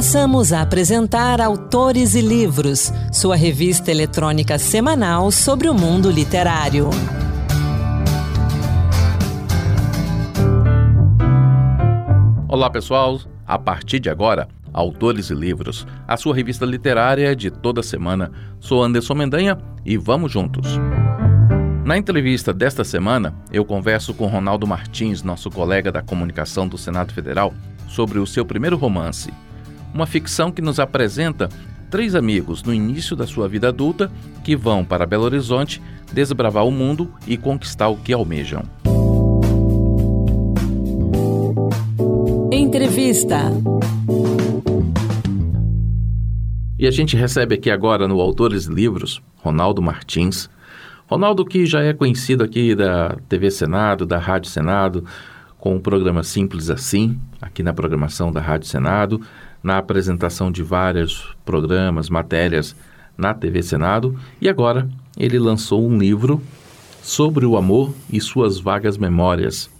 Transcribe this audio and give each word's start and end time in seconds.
Passamos 0.00 0.50
a 0.50 0.62
apresentar 0.62 1.42
Autores 1.42 2.14
e 2.14 2.22
Livros, 2.22 2.90
sua 3.12 3.36
revista 3.36 3.90
eletrônica 3.90 4.58
semanal 4.58 5.30
sobre 5.30 5.68
o 5.68 5.74
mundo 5.74 6.10
literário. 6.10 6.88
Olá, 12.48 12.70
pessoal. 12.70 13.20
A 13.46 13.58
partir 13.58 14.00
de 14.00 14.08
agora, 14.08 14.48
Autores 14.72 15.28
e 15.28 15.34
Livros, 15.34 15.86
a 16.08 16.16
sua 16.16 16.34
revista 16.34 16.64
literária 16.64 17.36
de 17.36 17.50
toda 17.50 17.82
semana. 17.82 18.32
Sou 18.58 18.82
Anderson 18.82 19.12
Mendanha 19.12 19.58
e 19.84 19.98
vamos 19.98 20.32
juntos. 20.32 20.66
Na 21.84 21.98
entrevista 21.98 22.54
desta 22.54 22.84
semana, 22.84 23.34
eu 23.52 23.66
converso 23.66 24.14
com 24.14 24.26
Ronaldo 24.28 24.66
Martins, 24.66 25.22
nosso 25.22 25.50
colega 25.50 25.92
da 25.92 26.00
comunicação 26.00 26.66
do 26.66 26.78
Senado 26.78 27.12
Federal, 27.12 27.52
sobre 27.86 28.18
o 28.18 28.26
seu 28.26 28.46
primeiro 28.46 28.78
romance, 28.78 29.30
uma 29.94 30.06
ficção 30.06 30.50
que 30.50 30.62
nos 30.62 30.78
apresenta 30.78 31.48
três 31.90 32.14
amigos 32.14 32.62
no 32.62 32.72
início 32.72 33.16
da 33.16 33.26
sua 33.26 33.48
vida 33.48 33.68
adulta 33.68 34.10
que 34.44 34.54
vão 34.56 34.84
para 34.84 35.06
Belo 35.06 35.24
Horizonte 35.24 35.82
desbravar 36.12 36.64
o 36.64 36.70
mundo 36.70 37.12
e 37.26 37.36
conquistar 37.36 37.88
o 37.88 37.96
que 37.96 38.12
almejam. 38.12 38.62
Entrevista. 42.52 43.50
E 46.78 46.86
a 46.86 46.90
gente 46.90 47.16
recebe 47.16 47.56
aqui 47.56 47.70
agora 47.70 48.08
no 48.08 48.20
Autores 48.20 48.64
Livros, 48.64 49.20
Ronaldo 49.36 49.82
Martins. 49.82 50.48
Ronaldo 51.06 51.44
que 51.44 51.66
já 51.66 51.82
é 51.82 51.92
conhecido 51.92 52.44
aqui 52.44 52.74
da 52.74 53.16
TV 53.28 53.50
Senado, 53.50 54.06
da 54.06 54.18
Rádio 54.18 54.48
Senado, 54.48 55.04
com 55.58 55.76
o 55.76 55.80
programa 55.80 56.22
Simples 56.22 56.70
Assim, 56.70 57.20
aqui 57.40 57.62
na 57.62 57.74
programação 57.74 58.32
da 58.32 58.40
Rádio 58.40 58.68
Senado, 58.68 59.20
na 59.62 59.78
apresentação 59.78 60.50
de 60.50 60.62
vários 60.62 61.36
programas, 61.44 62.08
matérias 62.08 62.74
na 63.16 63.34
TV 63.34 63.62
Senado, 63.62 64.18
e 64.40 64.48
agora 64.48 64.88
ele 65.16 65.38
lançou 65.38 65.86
um 65.86 65.98
livro 65.98 66.40
sobre 67.02 67.44
o 67.44 67.56
amor 67.56 67.92
e 68.10 68.20
suas 68.20 68.58
vagas 68.58 68.96
memórias. 68.96 69.70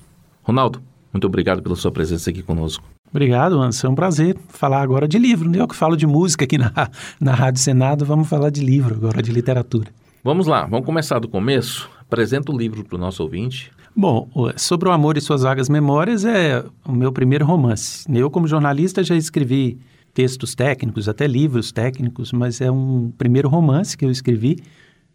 Ronaldo, 0.42 0.82
muito 1.12 1.26
obrigado 1.26 1.62
pela 1.62 1.76
sua 1.76 1.90
presença 1.90 2.30
aqui 2.30 2.42
conosco. 2.42 2.84
Obrigado, 3.10 3.60
Anderson. 3.60 3.88
É 3.88 3.90
um 3.90 3.94
prazer 3.94 4.36
falar 4.48 4.82
agora 4.82 5.08
de 5.08 5.18
livro. 5.18 5.48
Né? 5.48 5.60
Eu 5.60 5.66
que 5.66 5.74
falo 5.74 5.96
de 5.96 6.06
música 6.06 6.44
aqui 6.44 6.56
na, 6.56 6.72
na 7.20 7.34
Rádio 7.34 7.60
Senado, 7.60 8.04
vamos 8.04 8.28
falar 8.28 8.50
de 8.50 8.64
livro 8.64 8.94
agora, 8.94 9.22
de 9.22 9.32
literatura. 9.32 9.90
Vamos 10.22 10.46
lá, 10.46 10.66
vamos 10.66 10.86
começar 10.86 11.18
do 11.18 11.28
começo. 11.28 11.90
Apresenta 12.00 12.52
o 12.52 12.56
livro 12.56 12.84
para 12.84 12.96
o 12.96 13.00
nosso 13.00 13.22
ouvinte. 13.22 13.72
Bom, 13.94 14.28
sobre 14.56 14.88
o 14.88 14.92
amor 14.92 15.16
e 15.16 15.20
suas 15.20 15.42
vagas 15.42 15.68
memórias 15.68 16.24
é 16.24 16.64
o 16.86 16.92
meu 16.92 17.12
primeiro 17.12 17.44
romance. 17.44 18.06
Eu, 18.12 18.30
como 18.30 18.46
jornalista, 18.46 19.02
já 19.02 19.16
escrevi 19.16 19.78
textos 20.14 20.54
técnicos, 20.54 21.08
até 21.08 21.26
livros 21.26 21.72
técnicos, 21.72 22.32
mas 22.32 22.60
é 22.60 22.70
um 22.70 23.12
primeiro 23.16 23.48
romance 23.48 23.96
que 23.96 24.04
eu 24.04 24.10
escrevi 24.10 24.58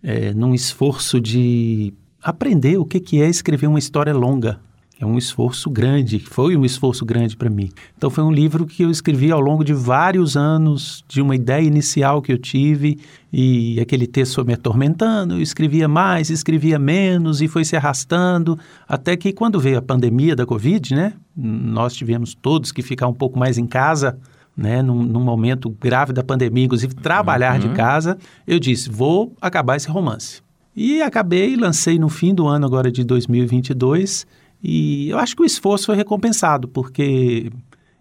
é, 0.03 0.33
num 0.33 0.53
esforço 0.53 1.19
de 1.19 1.93
aprender 2.21 2.77
o 2.77 2.85
que, 2.85 2.99
que 2.99 3.21
é 3.21 3.29
escrever 3.29 3.67
uma 3.67 3.79
história 3.79 4.13
longa. 4.13 4.59
É 4.97 5.05
um 5.05 5.17
esforço 5.17 5.69
grande, 5.69 6.19
foi 6.19 6.55
um 6.55 6.63
esforço 6.63 7.03
grande 7.03 7.35
para 7.35 7.49
mim. 7.49 7.69
Então 7.97 8.09
foi 8.09 8.23
um 8.23 8.31
livro 8.31 8.65
que 8.65 8.81
eu 8.81 8.89
escrevi 8.89 9.29
ao 9.29 9.41
longo 9.41 9.61
de 9.61 9.73
vários 9.73 10.37
anos, 10.37 11.03
de 11.05 11.21
uma 11.21 11.35
ideia 11.35 11.65
inicial 11.65 12.21
que 12.21 12.31
eu 12.31 12.37
tive, 12.37 12.97
e 13.31 13.77
aquele 13.81 14.07
texto 14.07 14.35
foi 14.35 14.45
me 14.45 14.53
atormentando, 14.53 15.33
eu 15.33 15.41
escrevia 15.41 15.85
mais, 15.85 16.29
escrevia 16.29 16.79
menos, 16.79 17.41
e 17.41 17.47
foi 17.49 17.65
se 17.65 17.75
arrastando, 17.75 18.57
até 18.87 19.17
que 19.17 19.33
quando 19.33 19.59
veio 19.59 19.77
a 19.77 19.81
pandemia 19.81 20.33
da 20.33 20.45
Covid, 20.45 20.95
né, 20.95 21.13
nós 21.35 21.93
tivemos 21.93 22.33
todos 22.33 22.71
que 22.71 22.81
ficar 22.81 23.09
um 23.09 23.13
pouco 23.13 23.37
mais 23.37 23.57
em 23.57 23.67
casa, 23.67 24.17
né, 24.55 24.81
num, 24.81 25.03
num 25.03 25.19
momento 25.19 25.69
grave 25.69 26.13
da 26.13 26.23
pandemia, 26.23 26.63
inclusive 26.63 26.95
trabalhar 26.95 27.59
uhum. 27.59 27.67
de 27.67 27.75
casa, 27.75 28.17
eu 28.47 28.57
disse, 28.59 28.89
vou 28.89 29.35
acabar 29.41 29.75
esse 29.75 29.89
romance. 29.89 30.41
E 30.73 31.01
acabei, 31.01 31.55
lancei 31.55 31.99
no 31.99 32.09
fim 32.09 32.33
do 32.33 32.47
ano 32.47 32.65
agora 32.65 32.89
de 32.91 33.03
2022, 33.03 34.25
e 34.67 35.09
eu 35.09 35.19
acho 35.19 35.35
que 35.35 35.43
o 35.43 35.45
esforço 35.45 35.85
foi 35.85 35.95
recompensado, 35.95 36.67
porque 36.67 37.51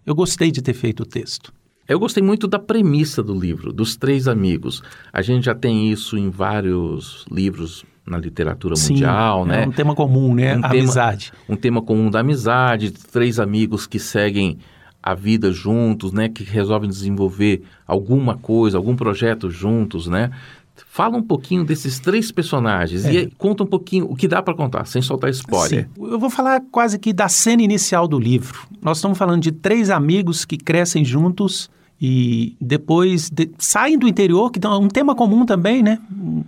eu 0.03 0.15
gostei 0.15 0.49
de 0.49 0.63
ter 0.63 0.73
feito 0.73 1.03
o 1.03 1.05
texto. 1.05 1.53
Eu 1.87 1.99
gostei 1.99 2.23
muito 2.23 2.47
da 2.47 2.57
premissa 2.57 3.21
do 3.21 3.37
livro, 3.37 3.71
dos 3.71 3.95
três 3.95 4.27
amigos. 4.27 4.81
A 5.13 5.21
gente 5.21 5.45
já 5.45 5.53
tem 5.53 5.91
isso 5.91 6.17
em 6.17 6.31
vários 6.31 7.23
livros 7.31 7.85
na 8.03 8.17
literatura 8.17 8.75
Sim, 8.75 8.93
mundial, 8.93 9.45
né? 9.45 9.63
É 9.63 9.67
um 9.67 9.71
tema 9.71 9.93
comum, 9.93 10.33
né? 10.33 10.55
Um 10.55 10.59
a 10.59 10.69
tema, 10.69 10.73
amizade. 10.73 11.31
Um 11.47 11.55
tema 11.55 11.83
comum 11.83 12.09
da 12.09 12.21
amizade, 12.21 12.89
três 12.91 13.39
amigos 13.39 13.85
que 13.85 13.99
seguem 13.99 14.57
a 15.03 15.13
vida 15.13 15.51
juntos, 15.51 16.11
né? 16.11 16.27
Que 16.29 16.43
resolvem 16.43 16.89
desenvolver 16.89 17.61
alguma 17.85 18.35
coisa, 18.35 18.77
algum 18.77 18.95
projeto 18.95 19.51
juntos, 19.51 20.07
né? 20.07 20.31
Fala 20.87 21.17
um 21.17 21.21
pouquinho 21.21 21.63
desses 21.63 21.99
três 21.99 22.31
personagens 22.31 23.05
é. 23.05 23.13
e 23.13 23.31
conta 23.31 23.63
um 23.63 23.67
pouquinho 23.67 24.05
o 24.05 24.15
que 24.15 24.27
dá 24.27 24.41
para 24.41 24.53
contar, 24.53 24.85
sem 24.85 25.01
soltar 25.01 25.29
spoiler. 25.29 25.87
Sim. 25.95 26.03
Eu 26.03 26.19
vou 26.19 26.29
falar 26.29 26.61
quase 26.71 26.99
que 26.99 27.13
da 27.13 27.29
cena 27.29 27.61
inicial 27.61 28.07
do 28.07 28.19
livro. 28.19 28.67
Nós 28.81 28.97
estamos 28.97 29.17
falando 29.17 29.41
de 29.41 29.51
três 29.51 29.89
amigos 29.89 30.45
que 30.45 30.57
crescem 30.57 31.05
juntos 31.05 31.69
e 31.99 32.57
depois 32.59 33.29
de, 33.29 33.49
saem 33.57 33.97
do 33.97 34.07
interior, 34.07 34.51
que 34.51 34.59
é 34.65 34.69
um 34.69 34.89
tema 34.89 35.15
comum 35.15 35.45
também, 35.45 35.81
né? 35.81 35.99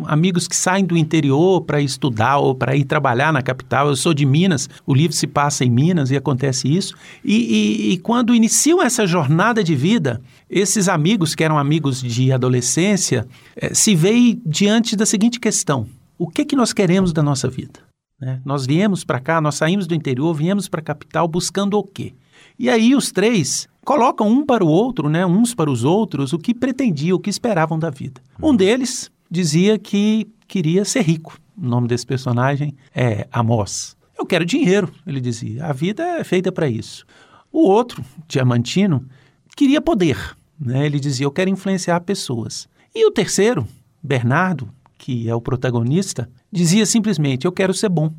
Amigos 0.05 0.47
que 0.47 0.55
saem 0.55 0.83
do 0.83 0.97
interior 0.97 1.61
para 1.61 1.81
estudar 1.81 2.37
ou 2.37 2.53
para 2.53 2.75
ir 2.75 2.83
trabalhar 2.83 3.31
na 3.31 3.41
capital. 3.41 3.87
Eu 3.87 3.95
sou 3.95 4.13
de 4.13 4.25
Minas, 4.25 4.69
o 4.85 4.93
livro 4.93 5.15
se 5.15 5.25
passa 5.25 5.63
em 5.63 5.69
Minas 5.69 6.11
e 6.11 6.17
acontece 6.17 6.67
isso. 6.67 6.95
E, 7.23 7.35
e, 7.35 7.93
e 7.93 7.97
quando 7.97 8.35
iniciam 8.35 8.83
essa 8.83 9.07
jornada 9.07 9.63
de 9.63 9.75
vida, 9.75 10.21
esses 10.49 10.89
amigos, 10.89 11.33
que 11.33 11.43
eram 11.43 11.57
amigos 11.57 12.01
de 12.01 12.31
adolescência, 12.31 13.25
eh, 13.55 13.73
se 13.73 13.95
veem 13.95 14.41
diante 14.45 14.97
da 14.97 15.05
seguinte 15.05 15.39
questão: 15.39 15.87
o 16.17 16.27
que, 16.27 16.43
que 16.43 16.55
nós 16.55 16.73
queremos 16.73 17.13
da 17.13 17.23
nossa 17.23 17.49
vida? 17.49 17.79
Né? 18.19 18.41
Nós 18.43 18.65
viemos 18.65 19.05
para 19.05 19.19
cá, 19.19 19.39
nós 19.39 19.55
saímos 19.55 19.87
do 19.87 19.95
interior, 19.95 20.33
viemos 20.33 20.67
para 20.67 20.81
a 20.81 20.83
capital 20.83 21.27
buscando 21.27 21.77
o 21.77 21.83
quê? 21.83 22.13
E 22.59 22.69
aí 22.69 22.95
os 22.95 23.11
três 23.11 23.67
colocam 23.87 24.27
um 24.27 24.45
para 24.45 24.65
o 24.65 24.67
outro, 24.67 25.07
né, 25.07 25.25
uns 25.25 25.55
para 25.55 25.71
os 25.71 25.85
outros, 25.85 26.33
o 26.33 26.37
que 26.37 26.53
pretendiam, 26.53 27.15
o 27.15 27.19
que 27.21 27.29
esperavam 27.29 27.79
da 27.79 27.89
vida. 27.89 28.19
Um 28.43 28.53
deles 28.53 29.09
dizia 29.31 29.79
que 29.79 30.27
queria 30.45 30.83
ser 30.83 31.03
rico. 31.03 31.39
O 31.57 31.65
nome 31.65 31.87
desse 31.87 32.05
personagem 32.05 32.75
é 32.93 33.25
Amós. 33.31 33.95
Eu 34.19 34.25
quero 34.25 34.43
dinheiro, 34.43 34.91
ele 35.05 35.21
dizia. 35.21 35.67
A 35.67 35.71
vida 35.71 36.03
é 36.03 36.23
feita 36.25 36.51
para 36.51 36.67
isso. 36.67 37.05
O 37.49 37.61
outro, 37.61 38.03
Diamantino, 38.27 39.07
queria 39.55 39.79
poder. 39.79 40.35
Né? 40.59 40.85
Ele 40.85 40.99
dizia: 40.99 41.25
Eu 41.25 41.31
quero 41.31 41.49
influenciar 41.49 42.01
pessoas. 42.01 42.67
E 42.93 43.07
o 43.07 43.11
terceiro, 43.11 43.65
Bernardo, 44.03 44.69
que 44.97 45.29
é 45.29 45.33
o 45.33 45.39
protagonista, 45.39 46.29
dizia 46.51 46.85
simplesmente: 46.85 47.45
Eu 47.45 47.53
quero 47.53 47.73
ser 47.73 47.87
bom. 47.87 48.11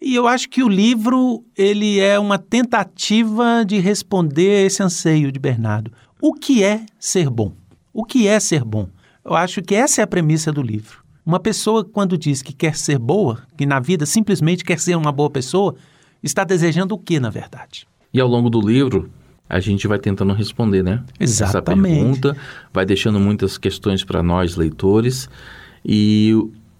E 0.00 0.14
eu 0.14 0.28
acho 0.28 0.48
que 0.48 0.62
o 0.62 0.68
livro 0.68 1.44
ele 1.56 1.98
é 1.98 2.18
uma 2.18 2.38
tentativa 2.38 3.64
de 3.66 3.78
responder 3.80 4.66
esse 4.66 4.82
anseio 4.82 5.32
de 5.32 5.40
Bernardo. 5.40 5.90
O 6.20 6.32
que 6.32 6.62
é 6.62 6.86
ser 7.00 7.28
bom? 7.28 7.52
O 7.92 8.04
que 8.04 8.28
é 8.28 8.38
ser 8.38 8.64
bom? 8.64 8.88
Eu 9.24 9.34
acho 9.34 9.60
que 9.60 9.74
essa 9.74 10.00
é 10.00 10.04
a 10.04 10.06
premissa 10.06 10.52
do 10.52 10.62
livro. 10.62 11.02
Uma 11.26 11.40
pessoa, 11.40 11.84
quando 11.84 12.16
diz 12.16 12.42
que 12.42 12.52
quer 12.52 12.76
ser 12.76 12.98
boa, 12.98 13.42
que 13.56 13.66
na 13.66 13.80
vida 13.80 14.06
simplesmente 14.06 14.64
quer 14.64 14.78
ser 14.78 14.96
uma 14.96 15.12
boa 15.12 15.28
pessoa, 15.28 15.74
está 16.22 16.44
desejando 16.44 16.94
o 16.94 16.98
que, 16.98 17.18
na 17.18 17.28
verdade? 17.28 17.86
E 18.14 18.20
ao 18.20 18.28
longo 18.28 18.48
do 18.48 18.60
livro, 18.60 19.10
a 19.48 19.58
gente 19.60 19.86
vai 19.88 19.98
tentando 19.98 20.32
responder, 20.32 20.82
né? 20.82 21.02
Exatamente. 21.18 21.90
Essa 21.90 22.02
pergunta, 22.02 22.36
vai 22.72 22.86
deixando 22.86 23.18
muitas 23.18 23.58
questões 23.58 24.04
para 24.04 24.22
nós, 24.22 24.56
leitores. 24.56 25.28
E 25.84 26.30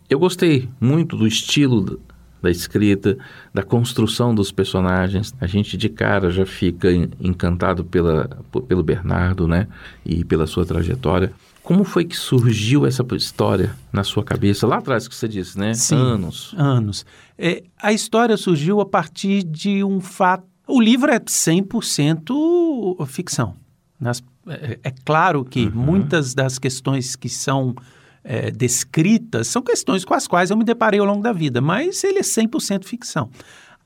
eu 0.08 0.18
gostei 0.18 0.68
muito 0.80 1.16
do 1.16 1.26
estilo 1.26 2.00
da 2.42 2.50
escrita, 2.50 3.16
da 3.52 3.62
construção 3.62 4.34
dos 4.34 4.50
personagens. 4.52 5.34
A 5.40 5.46
gente 5.46 5.76
de 5.76 5.88
cara 5.88 6.30
já 6.30 6.46
fica 6.46 6.90
encantado 7.20 7.84
pela, 7.84 8.28
pelo 8.66 8.82
Bernardo, 8.82 9.46
né? 9.46 9.66
E 10.04 10.24
pela 10.24 10.46
sua 10.46 10.64
trajetória. 10.64 11.32
Como 11.62 11.84
foi 11.84 12.04
que 12.04 12.16
surgiu 12.16 12.86
essa 12.86 13.04
história 13.14 13.74
na 13.92 14.02
sua 14.02 14.24
cabeça? 14.24 14.66
Lá 14.66 14.78
atrás 14.78 15.06
que 15.06 15.14
você 15.14 15.28
disse, 15.28 15.58
né? 15.58 15.74
Sim, 15.74 15.96
anos. 15.96 16.54
Anos. 16.56 17.04
É, 17.36 17.62
a 17.76 17.92
história 17.92 18.36
surgiu 18.36 18.80
a 18.80 18.86
partir 18.86 19.42
de 19.42 19.84
um 19.84 20.00
fato. 20.00 20.44
O 20.66 20.80
livro 20.80 21.10
é 21.10 21.20
100% 21.20 23.06
ficção. 23.06 23.54
Nas, 24.00 24.22
é, 24.46 24.78
é, 24.82 24.94
claro 25.04 25.44
que 25.44 25.66
uhum. 25.66 25.72
muitas 25.74 26.32
das 26.32 26.58
questões 26.58 27.14
que 27.14 27.28
são 27.28 27.74
é, 28.22 28.50
descritas 28.50 29.48
são 29.48 29.62
questões 29.62 30.04
com 30.04 30.14
as 30.14 30.26
quais 30.26 30.50
eu 30.50 30.56
me 30.56 30.64
deparei 30.64 31.00
ao 31.00 31.06
longo 31.06 31.22
da 31.22 31.32
vida, 31.32 31.60
mas 31.60 32.02
ele 32.04 32.18
é 32.18 32.22
100% 32.22 32.84
ficção. 32.84 33.30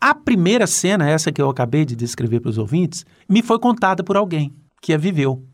A 0.01 0.15
primeira 0.15 0.67
cena, 0.67 1.09
essa 1.09 1.31
que 1.31 1.41
eu 1.41 1.49
acabei 1.49 1.85
de 1.85 1.95
descrever 1.95 2.41
para 2.41 2.51
os 2.51 2.59
ouvintes, 2.59 3.07
me 3.29 3.43
foi 3.43 3.59
contada 3.59 4.03
por 4.03 4.17
alguém 4.17 4.53
que 4.81 4.93
a 4.93 4.99
viveu, 4.99 5.45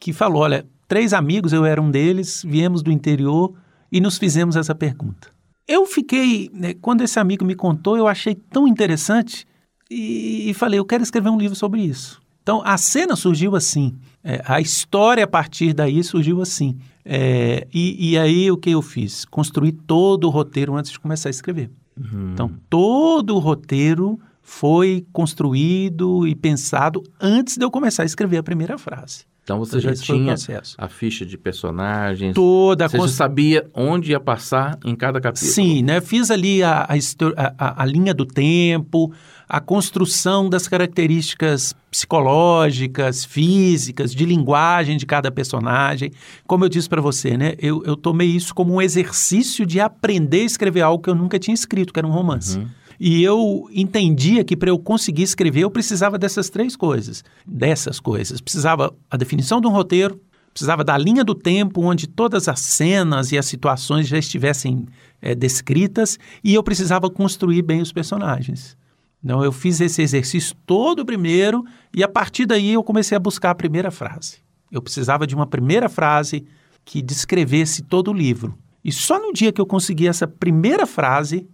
que 0.00 0.12
falou: 0.12 0.42
olha, 0.42 0.66
três 0.88 1.12
amigos, 1.12 1.52
eu 1.52 1.64
era 1.64 1.80
um 1.80 1.90
deles, 1.90 2.42
viemos 2.46 2.82
do 2.82 2.90
interior 2.90 3.54
e 3.92 4.00
nos 4.00 4.16
fizemos 4.16 4.56
essa 4.56 4.74
pergunta. 4.74 5.28
Eu 5.66 5.84
fiquei, 5.84 6.50
né, 6.54 6.72
quando 6.72 7.02
esse 7.02 7.18
amigo 7.18 7.44
me 7.44 7.54
contou, 7.54 7.98
eu 7.98 8.08
achei 8.08 8.34
tão 8.34 8.66
interessante 8.66 9.46
e, 9.90 10.48
e 10.48 10.54
falei: 10.54 10.78
eu 10.78 10.84
quero 10.86 11.02
escrever 11.02 11.28
um 11.28 11.38
livro 11.38 11.54
sobre 11.54 11.82
isso. 11.82 12.18
Então, 12.42 12.62
a 12.64 12.78
cena 12.78 13.14
surgiu 13.14 13.54
assim. 13.54 13.94
É, 14.22 14.42
a 14.44 14.60
história 14.60 15.24
a 15.24 15.28
partir 15.28 15.72
daí 15.72 16.02
surgiu 16.02 16.42
assim. 16.42 16.78
É, 17.04 17.66
e, 17.72 18.10
e, 18.10 18.18
aí 18.18 18.50
o 18.50 18.56
que 18.56 18.70
eu 18.70 18.82
fiz? 18.82 19.24
Construí 19.24 19.72
todo 19.72 20.24
o 20.24 20.30
roteiro 20.30 20.76
antes 20.76 20.90
de 20.90 21.00
começar 21.00 21.28
a 21.28 21.30
escrever. 21.30 21.70
Uhum. 21.96 22.32
Então, 22.32 22.52
todo 22.68 23.34
o 23.34 23.38
roteiro 23.38 24.20
foi 24.42 25.06
construído 25.12 26.26
e 26.26 26.34
pensado 26.34 27.02
antes 27.20 27.56
de 27.56 27.64
eu 27.64 27.70
começar 27.70 28.02
a 28.02 28.06
escrever 28.06 28.38
a 28.38 28.42
primeira 28.42 28.76
frase. 28.76 29.24
Então 29.48 29.58
você 29.58 29.80
já 29.80 29.94
tinha 29.94 30.34
a 30.76 30.88
ficha 30.88 31.24
de 31.24 31.38
personagens. 31.38 32.34
Toda 32.34 32.86
Você 32.86 32.98
já 32.98 33.08
sabia 33.08 33.70
onde 33.72 34.10
ia 34.10 34.20
passar 34.20 34.78
em 34.84 34.94
cada 34.94 35.18
capítulo. 35.22 35.50
Sim, 35.50 35.82
né? 35.82 36.02
Fiz 36.02 36.30
ali 36.30 36.62
a, 36.62 36.86
a, 36.86 37.54
a, 37.56 37.82
a 37.82 37.86
linha 37.86 38.12
do 38.12 38.26
tempo, 38.26 39.10
a 39.48 39.58
construção 39.58 40.50
das 40.50 40.68
características 40.68 41.74
psicológicas, 41.90 43.24
físicas, 43.24 44.14
de 44.14 44.26
linguagem 44.26 44.98
de 44.98 45.06
cada 45.06 45.30
personagem. 45.30 46.12
Como 46.46 46.66
eu 46.66 46.68
disse 46.68 46.86
para 46.86 47.00
você, 47.00 47.38
né? 47.38 47.54
Eu, 47.58 47.82
eu 47.86 47.96
tomei 47.96 48.28
isso 48.28 48.54
como 48.54 48.74
um 48.74 48.82
exercício 48.82 49.64
de 49.64 49.80
aprender 49.80 50.42
a 50.42 50.44
escrever 50.44 50.82
algo 50.82 51.02
que 51.02 51.08
eu 51.08 51.14
nunca 51.14 51.38
tinha 51.38 51.54
escrito, 51.54 51.90
que 51.90 51.98
era 51.98 52.06
um 52.06 52.12
romance. 52.12 52.58
Uhum. 52.58 52.68
E 52.98 53.22
eu 53.22 53.68
entendia 53.72 54.42
que 54.42 54.56
para 54.56 54.70
eu 54.70 54.78
conseguir 54.78 55.22
escrever 55.22 55.60
eu 55.60 55.70
precisava 55.70 56.18
dessas 56.18 56.50
três 56.50 56.74
coisas. 56.74 57.22
Dessas 57.46 58.00
coisas. 58.00 58.40
Precisava 58.40 58.94
a 59.10 59.16
definição 59.16 59.60
de 59.60 59.66
um 59.68 59.70
roteiro, 59.70 60.20
precisava 60.52 60.82
da 60.82 60.98
linha 60.98 61.22
do 61.22 61.34
tempo 61.34 61.82
onde 61.82 62.08
todas 62.08 62.48
as 62.48 62.60
cenas 62.60 63.30
e 63.30 63.38
as 63.38 63.46
situações 63.46 64.08
já 64.08 64.18
estivessem 64.18 64.86
é, 65.22 65.34
descritas 65.34 66.18
e 66.42 66.54
eu 66.54 66.62
precisava 66.62 67.08
construir 67.08 67.62
bem 67.62 67.80
os 67.80 67.92
personagens. 67.92 68.76
Então 69.22 69.44
eu 69.44 69.52
fiz 69.52 69.80
esse 69.80 70.02
exercício 70.02 70.56
todo 70.66 71.04
primeiro 71.04 71.64
e 71.94 72.02
a 72.02 72.08
partir 72.08 72.46
daí 72.46 72.72
eu 72.72 72.82
comecei 72.82 73.16
a 73.16 73.20
buscar 73.20 73.50
a 73.50 73.54
primeira 73.54 73.90
frase. 73.90 74.38
Eu 74.70 74.82
precisava 74.82 75.26
de 75.26 75.34
uma 75.34 75.46
primeira 75.46 75.88
frase 75.88 76.44
que 76.84 77.00
descrevesse 77.02 77.82
todo 77.82 78.10
o 78.10 78.14
livro. 78.14 78.56
E 78.84 78.92
só 78.92 79.20
no 79.20 79.32
dia 79.32 79.52
que 79.52 79.60
eu 79.60 79.66
consegui 79.66 80.06
essa 80.06 80.26
primeira 80.26 80.86
frase 80.86 81.48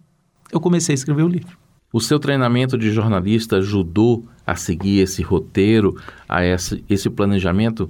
eu 0.51 0.59
comecei 0.59 0.93
a 0.93 0.95
escrever 0.95 1.23
o 1.23 1.27
livro. 1.27 1.57
O 1.91 2.01
seu 2.01 2.19
treinamento 2.19 2.77
de 2.77 2.91
jornalista 2.91 3.57
ajudou 3.57 4.25
a 4.45 4.55
seguir 4.55 4.99
esse 4.99 5.21
roteiro, 5.21 5.95
a 6.27 6.45
esse, 6.45 6.83
esse 6.89 7.09
planejamento 7.09 7.89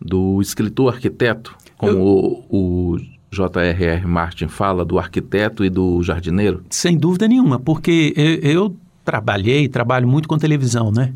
do 0.00 0.40
escritor 0.40 0.94
arquiteto, 0.94 1.56
como 1.76 1.92
eu... 1.92 2.44
o, 2.50 2.94
o 2.94 2.98
J.R.R. 3.30 4.06
Martin 4.06 4.48
fala, 4.48 4.84
do 4.84 4.98
arquiteto 4.98 5.64
e 5.64 5.70
do 5.70 6.02
jardineiro? 6.02 6.64
Sem 6.70 6.96
dúvida 6.96 7.26
nenhuma, 7.28 7.58
porque 7.58 8.12
eu, 8.16 8.50
eu 8.50 8.76
trabalhei, 9.04 9.68
trabalho 9.68 10.08
muito 10.08 10.28
com 10.28 10.38
televisão, 10.38 10.90
né? 10.90 11.12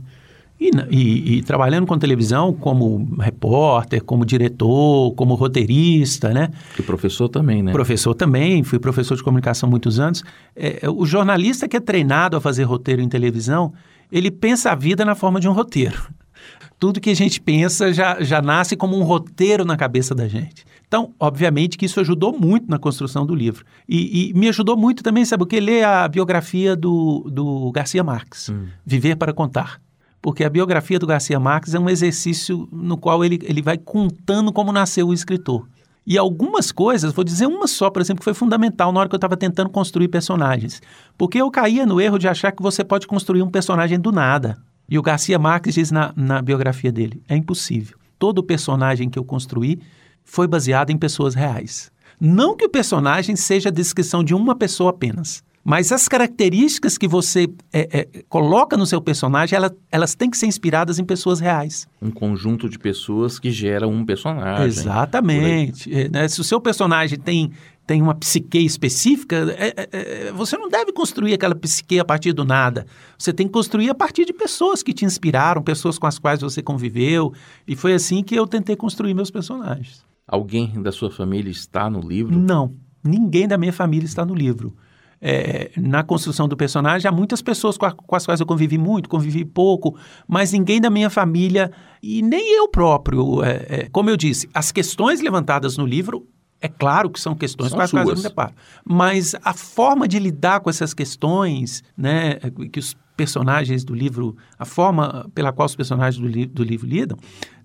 E, 0.61 0.71
e, 0.91 1.37
e, 1.37 1.43
trabalhando 1.43 1.87
com 1.87 1.97
televisão 1.97 2.53
como 2.53 3.09
repórter, 3.21 4.03
como 4.03 4.25
diretor, 4.25 5.15
como 5.15 5.35
roteirista, 5.35 6.31
né? 6.31 6.51
E 6.77 6.83
professor 6.83 7.29
também, 7.29 7.63
né? 7.63 7.71
Professor 7.71 8.13
também, 8.13 8.65
fui 8.65 8.81
professor 8.81 9.17
de 9.17 9.23
comunicação 9.23 9.71
muitos 9.71 10.01
anos. 10.01 10.25
É, 10.57 10.81
é, 10.83 10.91
o 10.91 11.07
jornalista 11.07 11.69
que 11.69 11.77
é 11.77 11.81
treinado 11.81 12.37
a 12.37 12.41
fazer 12.41 12.65
roteiro 12.65 13.01
em 13.01 13.09
televisão, 13.09 13.73
ele 14.11 14.33
pensa 14.33 14.73
a 14.73 14.75
vida 14.75 15.05
na 15.05 15.15
forma 15.15 15.39
de 15.39 15.49
um 15.49 15.53
roteiro. 15.53 15.97
Tudo 16.77 17.01
que 17.01 17.11
a 17.11 17.15
gente 17.15 17.41
pensa 17.41 17.93
já, 17.93 18.21
já 18.21 18.43
nasce 18.43 18.77
como 18.77 18.99
um 18.99 19.05
roteiro 19.05 19.65
na 19.65 19.77
cabeça 19.77 20.13
da 20.13 20.27
gente. 20.27 20.67
Então, 20.89 21.13
obviamente 21.21 21.79
que 21.79 21.87
isso 21.87 22.01
ajudou 22.01 22.37
muito 22.37 22.69
na 22.69 22.79
construção 22.79 23.25
do 23.25 23.35
livro. 23.35 23.65
E, 23.89 24.31
e 24.31 24.35
me 24.35 24.49
ajudou 24.49 24.77
muito 24.77 25.05
também, 25.05 25.25
sabe 25.25 25.45
o 25.45 25.47
que? 25.47 25.61
Ler 25.61 25.85
a 25.85 26.09
biografia 26.09 26.75
do, 26.75 27.29
do 27.31 27.71
Garcia 27.71 28.03
Marques, 28.03 28.49
hum. 28.49 28.67
Viver 28.85 29.15
para 29.17 29.33
Contar 29.33 29.81
porque 30.21 30.45
a 30.45 30.51
biografia 30.51 30.99
do 30.99 31.07
Garcia 31.07 31.39
Marques 31.39 31.75
é 31.75 31.79
um 31.79 31.89
exercício 31.89 32.69
no 32.73 32.97
qual 32.97 33.25
ele, 33.25 33.39
ele 33.43 33.63
vai 33.63 33.79
contando 33.79 34.53
como 34.53 34.73
nasceu 34.73 35.09
o 35.09 35.15
escritor. 35.15 35.67
E 36.07 36.17
algumas 36.17 36.73
coisas, 36.73 37.13
vou 37.13 37.23
dizer 37.23 37.47
uma 37.47 37.67
só, 37.67 37.91
por 37.91 38.01
exemplo, 38.01 38.21
que 38.21 38.25
foi 38.25 38.33
fundamental 38.33 38.91
na 38.91 39.01
hora 39.01 39.09
que 39.09 39.15
eu 39.15 39.19
estava 39.19 39.37
tentando 39.37 39.69
construir 39.69 40.09
personagens. 40.09 40.81
Porque 41.19 41.37
eu 41.37 41.51
caía 41.51 41.85
no 41.85 42.01
erro 42.01 42.19
de 42.19 42.27
achar 42.27 42.51
que 42.51 42.63
você 42.63 42.83
pode 42.83 43.07
construir 43.07 43.43
um 43.43 43.51
personagem 43.51 44.01
do 44.01 44.11
nada. 44.11 44.57
E 44.89 44.99
o 44.99 45.03
Garcia 45.03 45.39
Marques 45.39 45.75
diz 45.75 45.91
na, 45.91 46.15
na 46.17 46.41
biografia 46.41 46.91
dele: 46.91 47.23
é 47.29 47.37
impossível. 47.37 47.99
Todo 48.19 48.43
personagem 48.43 49.11
que 49.11 49.19
eu 49.19 49.25
construí 49.25 49.79
foi 50.25 50.47
baseado 50.47 50.89
em 50.91 50.97
pessoas 50.97 51.35
reais. 51.35 51.93
Não 52.19 52.57
que 52.57 52.65
o 52.65 52.71
personagem 52.71 53.37
seja 53.37 53.69
a 53.69 53.73
descrição 53.73 54.25
de 54.25 54.35
uma 54.35 54.57
pessoa 54.57 54.91
apenas, 54.91 55.45
mas 55.69 55.93
as 55.93 56.09
características 56.09 56.97
que 56.97 57.07
você 57.07 57.47
é, 57.71 58.01
é, 58.01 58.23
coloca 58.27 58.75
no 58.75 58.87
seu 58.87 59.03
personagem, 59.03 59.55
ela, 59.55 59.71
elas 59.93 60.15
têm 60.15 60.31
que 60.31 60.39
ser 60.39 60.47
inspiradas 60.47 60.99
em 60.99 61.05
pessoas 61.05 61.41
reais. 61.41 61.87
Um 62.01 62.11
conjunto 62.11 62.71
de 62.71 62.79
pessoas 62.79 63.39
que 63.39 63.51
gera 63.51 63.87
um 63.87 64.03
personagem. 64.03 64.65
Exatamente. 64.65 65.95
É, 65.95 66.09
né? 66.09 66.27
Se 66.27 66.41
o 66.41 66.45
seu 66.45 66.59
personagem 66.59 67.19
tem, 67.19 67.53
tem 67.87 68.01
uma 68.01 68.15
psique 68.15 68.65
específica, 68.65 69.55
é, 69.59 69.75
é, 69.77 69.89
é, 69.93 70.33
você 70.33 70.57
não 70.57 70.71
deve 70.71 70.91
construir 70.91 71.35
aquela 71.35 71.55
psique 71.55 72.01
a 72.01 72.05
partir 72.05 72.33
do 72.33 72.47
nada. 72.47 72.87
Você 73.19 73.31
tem 73.31 73.47
que 73.47 73.53
construir 73.53 73.91
a 73.91 73.95
partir 73.95 74.25
de 74.25 74.33
pessoas 74.33 74.83
que 74.83 74.95
te 74.95 75.05
inspiraram, 75.05 75.61
pessoas 75.61 75.99
com 75.99 76.07
as 76.07 76.19
quais 76.19 76.41
você 76.41 76.63
conviveu. 76.63 77.31
E 77.67 77.77
foi 77.77 77.93
assim 77.93 78.23
que 78.23 78.35
eu 78.35 78.47
tentei 78.47 78.75
construir 78.75 79.13
meus 79.13 79.31
personagens. 79.31 80.03
Alguém 80.27 80.81
da 80.81 80.91
sua 80.91 81.11
família 81.11 81.51
está 81.51 81.91
no 81.91 82.01
livro? 82.01 82.35
Não. 82.35 82.73
Ninguém 83.05 83.47
da 83.47 83.59
minha 83.59 83.73
família 83.73 84.07
está 84.07 84.25
no 84.25 84.35
livro 84.35 84.75
é, 85.21 85.71
na 85.77 86.03
construção 86.03 86.49
do 86.49 86.57
personagem, 86.57 87.09
há 87.09 87.13
muitas 87.13 87.43
pessoas 87.43 87.77
com, 87.77 87.87
a, 87.87 87.93
com, 87.93 88.17
as 88.17 88.25
quais 88.25 88.41
eu 88.41 88.47
convivi 88.47 88.79
muito, 88.79 89.09
convivi 89.09 89.45
pouco, 89.45 89.97
mas 90.27 90.53
ninguém 90.53 90.81
da 90.81 90.91
minha 90.91 91.11
família 91.11 91.71
e 92.03 92.23
nem 92.23 92.57
eu 92.57 92.69
próprio. 92.69 93.43
É, 93.43 93.67
é, 93.69 93.89
como 93.91 94.11
eu 94.11 94.17
disse, 94.17 94.49
as 94.55 94.71
questões 94.71 95.21
levantadas 95.21 95.77
no 95.77 95.87
livro 95.87 96.27
é 96.61 96.69
claro 96.69 97.09
que 97.11 97.21
são 97.21 97.35
questões 97.35 97.71
são 97.71 97.79
com 97.79 97.85
as 97.85 97.91
quais 97.91 98.09
eu 98.09 98.17
me 98.17 98.23
deparo. 98.23 98.53
Mas 98.85 99.35
a 99.45 99.55
forma 99.55 100.09
de 100.09 100.19
lidar 100.19 100.61
com 100.61 100.71
essas 100.71 100.93
questões, 100.93 101.85
né, 101.97 102.35
que 102.73 102.81
os 102.81 102.97
personagens 103.17 103.85
do 103.85 103.95
livro, 103.95 104.37
a 104.59 104.65
forma 104.65 105.29
pela 105.35 105.53
qual 105.53 105.67
os 105.67 105.75
personagens 105.75 106.21
do, 106.21 106.29
li 106.29 106.47
do 106.47 106.63
livro 106.63 106.87
lidam, 106.87 107.19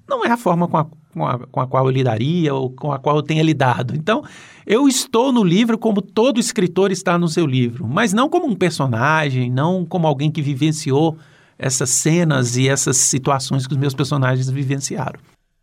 não 0.07 0.25
é 0.25 0.31
a 0.31 0.37
forma 0.37 0.67
com 0.67 0.77
a, 0.77 0.85
com 0.85 1.25
a, 1.25 1.39
com 1.47 1.61
a 1.61 1.67
qual 1.67 1.85
eu 1.85 1.91
lidaria 1.91 2.53
ou 2.53 2.69
com 2.69 2.91
a 2.91 2.99
qual 2.99 3.15
eu 3.15 3.23
tenha 3.23 3.43
lidado. 3.43 3.95
Então, 3.95 4.23
eu 4.65 4.87
estou 4.87 5.31
no 5.31 5.43
livro 5.43 5.77
como 5.77 6.01
todo 6.01 6.39
escritor 6.39 6.91
está 6.91 7.17
no 7.17 7.27
seu 7.27 7.45
livro, 7.45 7.87
mas 7.87 8.13
não 8.13 8.29
como 8.29 8.47
um 8.47 8.55
personagem, 8.55 9.49
não 9.49 9.85
como 9.85 10.07
alguém 10.07 10.31
que 10.31 10.41
vivenciou 10.41 11.17
essas 11.57 11.89
cenas 11.89 12.57
e 12.57 12.67
essas 12.67 12.97
situações 12.97 13.65
que 13.65 13.73
os 13.73 13.79
meus 13.79 13.93
personagens 13.93 14.49
vivenciaram. 14.49 15.19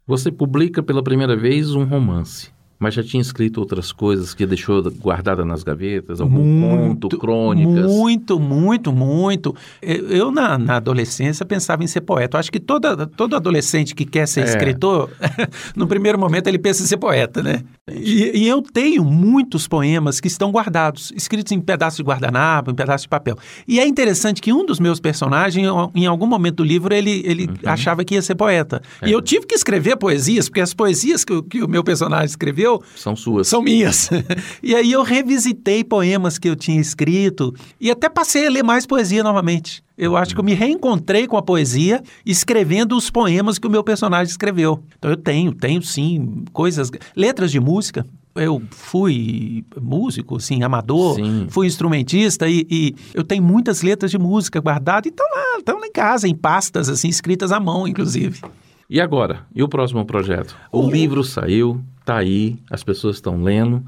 Você 0.07 0.31
publica 0.31 0.83
pela 0.83 1.03
primeira 1.03 1.37
vez 1.37 1.75
um 1.75 1.85
romance. 1.85 2.51
Mas 2.81 2.95
já 2.95 3.03
tinha 3.03 3.21
escrito 3.21 3.59
outras 3.59 3.93
coisas 3.93 4.33
que 4.33 4.47
deixou 4.47 4.83
guardada 4.91 5.45
nas 5.45 5.63
gavetas? 5.63 6.19
Algum 6.19 6.43
muito, 6.43 7.11
conto, 7.11 7.19
crônicas? 7.19 7.93
Muito, 7.93 8.41
muito, 8.41 8.91
muito. 8.91 9.55
Eu, 9.83 10.33
na, 10.33 10.57
na, 10.57 10.77
adolescência, 10.77 11.45
pensava 11.45 11.85
em 11.85 11.87
ser 11.87 12.01
poeta. 12.01 12.39
Eu 12.39 12.41
acho 12.41 12.51
que 12.51 12.59
toda, 12.59 13.07
todo 13.07 13.37
adolescente 13.37 13.95
que 13.95 14.07
quer 14.07 14.27
ser 14.27 14.41
é. 14.41 14.45
escritor, 14.45 15.11
no 15.77 15.87
primeiro 15.87 16.19
momento 16.19 16.47
ele 16.47 16.59
pensa 16.59 16.83
em 16.83 16.87
ser 16.87 16.97
poeta, 16.97 17.43
né? 17.43 17.63
E, 17.95 18.43
e, 18.43 18.49
eu 18.49 18.63
tenho 18.63 19.05
muitos 19.05 19.67
poemas 19.67 20.21
que 20.21 20.29
estão 20.29 20.51
guardados, 20.51 21.13
escritos 21.17 21.53
em 21.53 21.61
pedaços 21.61 21.97
de 21.97 22.03
guardanapo, 22.03 22.71
em 22.71 22.75
pedaços 22.75 23.03
de 23.03 23.09
papel. 23.09 23.37
E 23.67 23.81
é 23.81 23.87
interessante 23.87 24.41
que 24.41 24.53
um 24.53 24.65
dos 24.65 24.79
meus 24.79 25.01
personagens, 25.01 25.67
em 25.95 26.07
algum 26.07 26.27
momento 26.27 26.57
do 26.57 26.65
livro, 26.65 26.95
ele, 26.95 27.23
ele 27.25 27.47
uhum. 27.47 27.55
achava 27.65 28.05
que 28.05 28.15
ia 28.15 28.23
ser 28.23 28.35
poeta. 28.35 28.83
É. 29.03 29.09
E 29.09 29.13
eu 29.13 29.21
tive 29.21 29.47
que 29.47 29.55
escrever 29.55 29.97
poesias, 29.97 30.49
porque 30.49 30.61
as 30.61 30.75
poesias 30.75 31.25
que, 31.25 31.43
que 31.43 31.63
o 31.63 31.69
meu 31.69 31.83
personagem 31.83 32.27
escreveu 32.27 32.83
são 32.97 33.17
suas. 33.17 33.49
São 33.49 33.63
minhas. 33.63 34.11
e 34.63 34.75
aí 34.75 34.93
eu 34.93 35.03
revisitei 35.03 35.85
poemas 35.85 36.39
que 36.39 36.49
eu 36.49 36.57
tinha 36.57 36.81
escrito 36.81 37.55
e 37.81 37.91
até 37.91 38.09
passei 38.09 38.47
a 38.47 38.51
ler 38.51 38.63
mais 38.63 38.87
poesia 38.87 39.23
novamente. 39.23 39.83
Eu 40.01 40.17
acho 40.17 40.33
que 40.35 40.41
eu 40.41 40.45
me 40.45 40.55
reencontrei 40.55 41.27
com 41.27 41.37
a 41.37 41.43
poesia 41.43 42.03
escrevendo 42.25 42.97
os 42.97 43.11
poemas 43.11 43.59
que 43.59 43.67
o 43.67 43.71
meu 43.71 43.85
personagem 43.85 44.31
escreveu. 44.31 44.83
Então 44.99 45.11
eu 45.11 45.17
tenho, 45.17 45.53
tenho 45.53 45.83
sim, 45.83 46.43
coisas, 46.55 46.91
letras 47.15 47.53
de 47.53 47.61
música. 47.61 48.07
Eu 48.35 48.63
fui 48.71 49.63
músico, 49.79 50.37
assim, 50.37 50.63
amador, 50.63 51.17
sim. 51.17 51.47
fui 51.51 51.67
instrumentista 51.67 52.49
e, 52.49 52.67
e, 52.71 52.95
eu 53.13 53.23
tenho 53.23 53.43
muitas 53.43 53.83
letras 53.83 54.11
de 54.11 54.19
música 54.19 54.59
guardadas 54.59 55.05
e 55.05 55.09
estão 55.11 55.27
lá, 55.35 55.59
estão 55.59 55.79
lá 55.79 55.87
em 55.87 55.93
casa, 55.93 56.27
em 56.27 56.35
pastas, 56.35 56.89
assim, 56.89 57.09
escritas 57.09 57.53
à 57.53 57.61
mão, 57.61 57.87
inclusive. 57.87 58.41
E 58.89 59.03
agora? 59.03 59.45
E 59.55 59.63
o 59.63 59.69
próximo 59.69 60.07
projeto? 60.07 60.57
O, 60.73 60.87
o 60.87 60.91
livro 60.91 61.23
saiu, 61.23 61.79
está 62.01 62.17
aí, 62.17 62.57
as 62.71 62.83
pessoas 62.83 63.17
estão 63.17 63.43
lendo. 63.43 63.85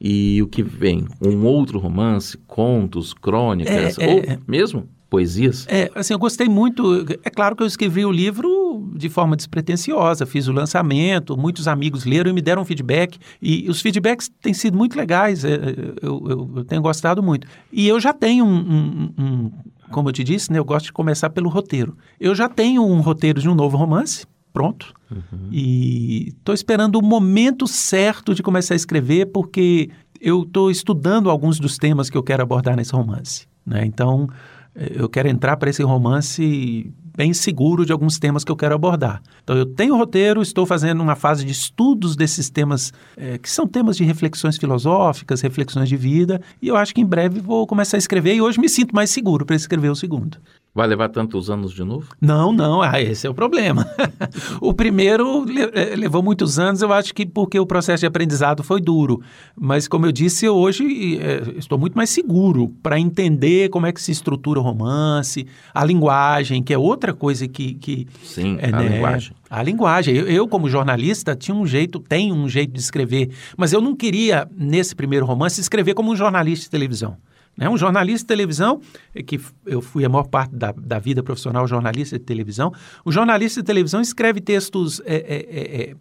E 0.00 0.42
o 0.42 0.48
que 0.48 0.64
vem? 0.64 1.06
Um 1.24 1.44
outro 1.44 1.78
romance, 1.78 2.36
contos, 2.48 3.14
crônicas, 3.14 3.96
é, 3.96 4.04
é, 4.04 4.12
ou 4.12 4.18
é. 4.18 4.38
mesmo 4.48 4.88
poesias? 5.12 5.66
É, 5.68 5.90
assim, 5.94 6.14
eu 6.14 6.18
gostei 6.18 6.48
muito. 6.48 7.04
É 7.22 7.28
claro 7.28 7.54
que 7.54 7.62
eu 7.62 7.66
escrevi 7.66 8.02
o 8.02 8.10
livro 8.10 8.90
de 8.96 9.10
forma 9.10 9.36
despretensiosa, 9.36 10.24
fiz 10.24 10.48
o 10.48 10.52
lançamento, 10.52 11.36
muitos 11.36 11.68
amigos 11.68 12.06
leram 12.06 12.30
e 12.30 12.32
me 12.32 12.40
deram 12.40 12.64
feedback. 12.64 13.18
E 13.40 13.68
os 13.68 13.82
feedbacks 13.82 14.30
têm 14.40 14.54
sido 14.54 14.74
muito 14.74 14.96
legais, 14.96 15.44
é, 15.44 15.54
eu, 16.00 16.26
eu, 16.26 16.52
eu 16.56 16.64
tenho 16.64 16.80
gostado 16.80 17.22
muito. 17.22 17.46
E 17.70 17.86
eu 17.86 18.00
já 18.00 18.14
tenho 18.14 18.42
um, 18.46 18.56
um, 18.56 19.14
um 19.18 19.50
como 19.90 20.08
eu 20.08 20.12
te 20.14 20.24
disse, 20.24 20.50
né, 20.50 20.58
eu 20.58 20.64
gosto 20.64 20.86
de 20.86 20.92
começar 20.94 21.28
pelo 21.28 21.50
roteiro. 21.50 21.94
Eu 22.18 22.34
já 22.34 22.48
tenho 22.48 22.82
um 22.82 23.02
roteiro 23.02 23.38
de 23.38 23.50
um 23.50 23.54
novo 23.54 23.76
romance, 23.76 24.24
pronto. 24.50 24.94
Uhum. 25.10 25.48
E 25.50 26.28
estou 26.28 26.54
esperando 26.54 26.96
o 26.96 27.02
momento 27.02 27.66
certo 27.66 28.34
de 28.34 28.42
começar 28.42 28.72
a 28.72 28.76
escrever, 28.76 29.26
porque 29.26 29.90
eu 30.18 30.44
estou 30.44 30.70
estudando 30.70 31.28
alguns 31.28 31.60
dos 31.60 31.76
temas 31.76 32.08
que 32.08 32.16
eu 32.16 32.22
quero 32.22 32.42
abordar 32.42 32.76
nesse 32.76 32.94
romance. 32.94 33.46
Né? 33.66 33.84
Então, 33.84 34.26
eu 34.74 35.08
quero 35.08 35.28
entrar 35.28 35.56
para 35.56 35.70
esse 35.70 35.82
romance 35.82 36.92
bem 37.16 37.32
seguro 37.32 37.84
de 37.84 37.92
alguns 37.92 38.18
temas 38.18 38.44
que 38.44 38.50
eu 38.50 38.56
quero 38.56 38.74
abordar. 38.74 39.22
Então, 39.42 39.56
eu 39.56 39.66
tenho 39.66 39.94
o 39.94 39.98
roteiro, 39.98 40.42
estou 40.42 40.66
fazendo 40.66 41.02
uma 41.02 41.14
fase 41.14 41.44
de 41.44 41.52
estudos 41.52 42.16
desses 42.16 42.50
temas, 42.50 42.92
é, 43.16 43.38
que 43.38 43.50
são 43.50 43.66
temas 43.66 43.96
de 43.96 44.04
reflexões 44.04 44.56
filosóficas, 44.56 45.40
reflexões 45.40 45.88
de 45.88 45.96
vida, 45.96 46.40
e 46.60 46.68
eu 46.68 46.76
acho 46.76 46.94
que 46.94 47.00
em 47.00 47.06
breve 47.06 47.40
vou 47.40 47.66
começar 47.66 47.96
a 47.96 47.98
escrever, 47.98 48.34
e 48.34 48.40
hoje 48.40 48.60
me 48.60 48.68
sinto 48.68 48.94
mais 48.94 49.10
seguro 49.10 49.44
para 49.44 49.56
escrever 49.56 49.90
o 49.90 49.96
segundo. 49.96 50.38
Vai 50.74 50.86
levar 50.86 51.10
tantos 51.10 51.50
anos 51.50 51.70
de 51.72 51.84
novo? 51.84 52.08
Não, 52.18 52.50
não, 52.50 52.80
ah, 52.80 52.98
esse 52.98 53.26
é 53.26 53.30
o 53.30 53.34
problema. 53.34 53.86
o 54.58 54.72
primeiro 54.72 55.44
eh, 55.74 55.94
levou 55.94 56.22
muitos 56.22 56.58
anos, 56.58 56.80
eu 56.80 56.90
acho 56.90 57.14
que 57.14 57.26
porque 57.26 57.60
o 57.60 57.66
processo 57.66 58.00
de 58.00 58.06
aprendizado 58.06 58.62
foi 58.62 58.80
duro. 58.80 59.20
Mas, 59.54 59.86
como 59.86 60.06
eu 60.06 60.12
disse, 60.12 60.48
hoje 60.48 61.18
é, 61.20 61.58
estou 61.58 61.76
muito 61.76 61.94
mais 61.94 62.08
seguro 62.08 62.72
para 62.82 62.98
entender 62.98 63.68
como 63.68 63.84
é 63.84 63.92
que 63.92 64.00
se 64.00 64.12
estrutura 64.12 64.60
o 64.60 64.62
romance, 64.62 65.46
a 65.74 65.84
linguagem, 65.84 66.62
que 66.62 66.72
é 66.72 66.78
outra 66.78 67.01
coisa 67.10 67.48
que. 67.48 67.72
que 67.74 68.06
Sim, 68.22 68.58
é, 68.60 68.68
a 68.68 68.72
né, 68.72 68.88
linguagem. 68.88 69.32
A 69.48 69.62
linguagem. 69.62 70.14
Eu, 70.14 70.26
eu, 70.28 70.46
como 70.46 70.68
jornalista, 70.68 71.34
tinha 71.34 71.54
um 71.54 71.66
jeito, 71.66 71.98
tenho 71.98 72.34
um 72.34 72.46
jeito 72.48 72.72
de 72.72 72.80
escrever, 72.80 73.30
mas 73.56 73.72
eu 73.72 73.80
não 73.80 73.96
queria, 73.96 74.46
nesse 74.54 74.94
primeiro 74.94 75.24
romance, 75.24 75.58
escrever 75.58 75.94
como 75.94 76.12
um 76.12 76.16
jornalista 76.16 76.64
de 76.64 76.70
televisão. 76.70 77.16
Né? 77.56 77.68
Um 77.68 77.76
jornalista 77.76 78.24
de 78.24 78.28
televisão, 78.28 78.80
que 79.26 79.40
eu 79.66 79.80
fui 79.80 80.04
a 80.04 80.08
maior 80.08 80.24
parte 80.24 80.54
da, 80.54 80.72
da 80.72 80.98
vida 80.98 81.22
profissional 81.22 81.66
jornalista 81.66 82.18
de 82.18 82.24
televisão, 82.24 82.72
o 83.04 83.12
jornalista 83.12 83.60
de 83.60 83.66
televisão 83.66 84.00
escreve 84.00 84.40
textos 84.40 85.00
é, 85.04 85.14
é, 85.14 85.90
é, 85.90 85.96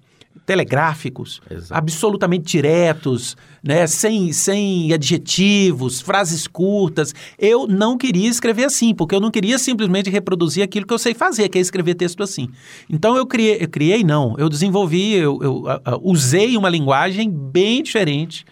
telegráficos, 0.45 1.41
Exato. 1.49 1.73
absolutamente 1.73 2.51
diretos, 2.51 3.37
né? 3.63 3.85
sem, 3.87 4.33
sem 4.33 4.91
adjetivos, 4.91 6.01
frases 6.01 6.47
curtas. 6.47 7.13
Eu 7.37 7.67
não 7.67 7.97
queria 7.97 8.29
escrever 8.29 8.65
assim, 8.65 8.93
porque 8.93 9.15
eu 9.15 9.19
não 9.19 9.31
queria 9.31 9.57
simplesmente 9.57 10.09
reproduzir 10.09 10.63
aquilo 10.63 10.85
que 10.85 10.93
eu 10.93 10.99
sei 10.99 11.13
fazer, 11.13 11.47
que 11.49 11.57
é 11.57 11.61
escrever 11.61 11.95
texto 11.95 12.23
assim. 12.23 12.49
Então 12.89 13.15
eu 13.15 13.25
criei, 13.25 13.57
eu 13.61 13.69
criei 13.69 14.03
não, 14.03 14.35
eu 14.37 14.49
desenvolvi, 14.49 15.13
eu, 15.13 15.39
eu 15.41 15.63
usei 16.01 16.57
uma 16.57 16.69
linguagem 16.69 17.29
bem 17.29 17.83
diferente 17.83 18.45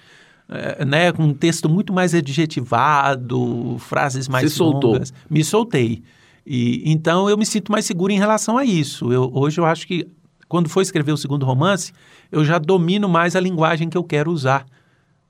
é, 0.50 0.84
né, 0.84 1.12
com 1.12 1.24
um 1.24 1.34
texto 1.34 1.70
muito 1.70 1.94
mais 1.94 2.14
adjetivado, 2.16 3.78
frases 3.80 4.28
mais 4.28 4.52
Se 4.52 4.62
longas. 4.62 4.80
soltou. 4.82 5.02
Me 5.30 5.44
soltei. 5.44 6.04
E, 6.46 6.92
então 6.92 7.30
eu 7.30 7.38
me 7.38 7.46
sinto 7.46 7.72
mais 7.72 7.86
seguro 7.86 8.12
em 8.12 8.18
relação 8.18 8.58
a 8.58 8.66
isso. 8.66 9.14
Eu, 9.14 9.30
hoje 9.32 9.60
eu 9.60 9.66
acho 9.66 9.86
que 9.86 10.08
quando 10.50 10.68
for 10.68 10.82
escrever 10.82 11.14
o 11.14 11.18
segundo 11.18 11.46
romance, 11.46 11.94
eu 12.32 12.44
já 12.44 12.58
domino 12.58 13.08
mais 13.08 13.36
a 13.36 13.40
linguagem 13.40 13.88
que 13.88 13.98
eu 13.98 14.04
quero 14.04 14.32
usar. 14.32 14.66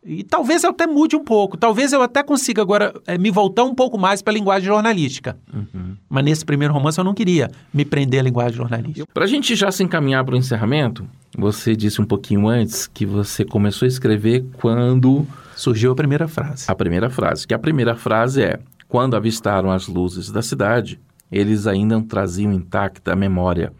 E 0.03 0.23
talvez 0.23 0.63
eu 0.63 0.69
até 0.69 0.87
mude 0.87 1.13
um 1.17 1.23
pouco, 1.25 1.57
talvez 1.57 1.91
eu 1.91 2.01
até 2.01 2.23
consiga 2.23 2.61
agora 2.61 2.93
é, 3.05 3.17
me 3.17 3.29
voltar 3.29 3.65
um 3.65 3.75
pouco 3.75 3.97
mais 3.97 4.21
para 4.21 4.31
a 4.31 4.33
linguagem 4.33 4.65
jornalística. 4.65 5.37
Uhum. 5.53 5.97
Mas 6.07 6.23
nesse 6.23 6.45
primeiro 6.45 6.73
romance 6.73 6.97
eu 6.97 7.03
não 7.03 7.13
queria 7.13 7.51
me 7.73 7.83
prender 7.83 8.21
à 8.21 8.23
linguagem 8.23 8.55
jornalística. 8.55 9.05
Para 9.13 9.25
a 9.25 9.27
gente 9.27 9.53
já 9.55 9.69
se 9.69 9.83
encaminhar 9.83 10.23
para 10.23 10.35
o 10.35 10.37
encerramento, 10.37 11.05
você 11.37 11.75
disse 11.75 12.01
um 12.01 12.05
pouquinho 12.05 12.47
antes 12.47 12.87
que 12.87 13.05
você 13.05 13.43
começou 13.43 13.85
a 13.85 13.89
escrever 13.89 14.45
quando. 14.53 15.27
Surgiu 15.53 15.91
a 15.91 15.95
primeira 15.95 16.29
frase. 16.29 16.63
A 16.69 16.75
primeira 16.75 17.09
frase. 17.09 17.45
Que 17.45 17.53
a 17.53 17.59
primeira 17.59 17.93
frase 17.93 18.41
é: 18.41 18.59
Quando 18.87 19.17
avistaram 19.17 19.69
as 19.69 19.89
luzes 19.89 20.31
da 20.31 20.41
cidade, 20.41 20.97
eles 21.29 21.67
ainda 21.67 22.01
traziam 22.01 22.53
intacta 22.53 23.13
a 23.13 23.15
memória, 23.15 23.73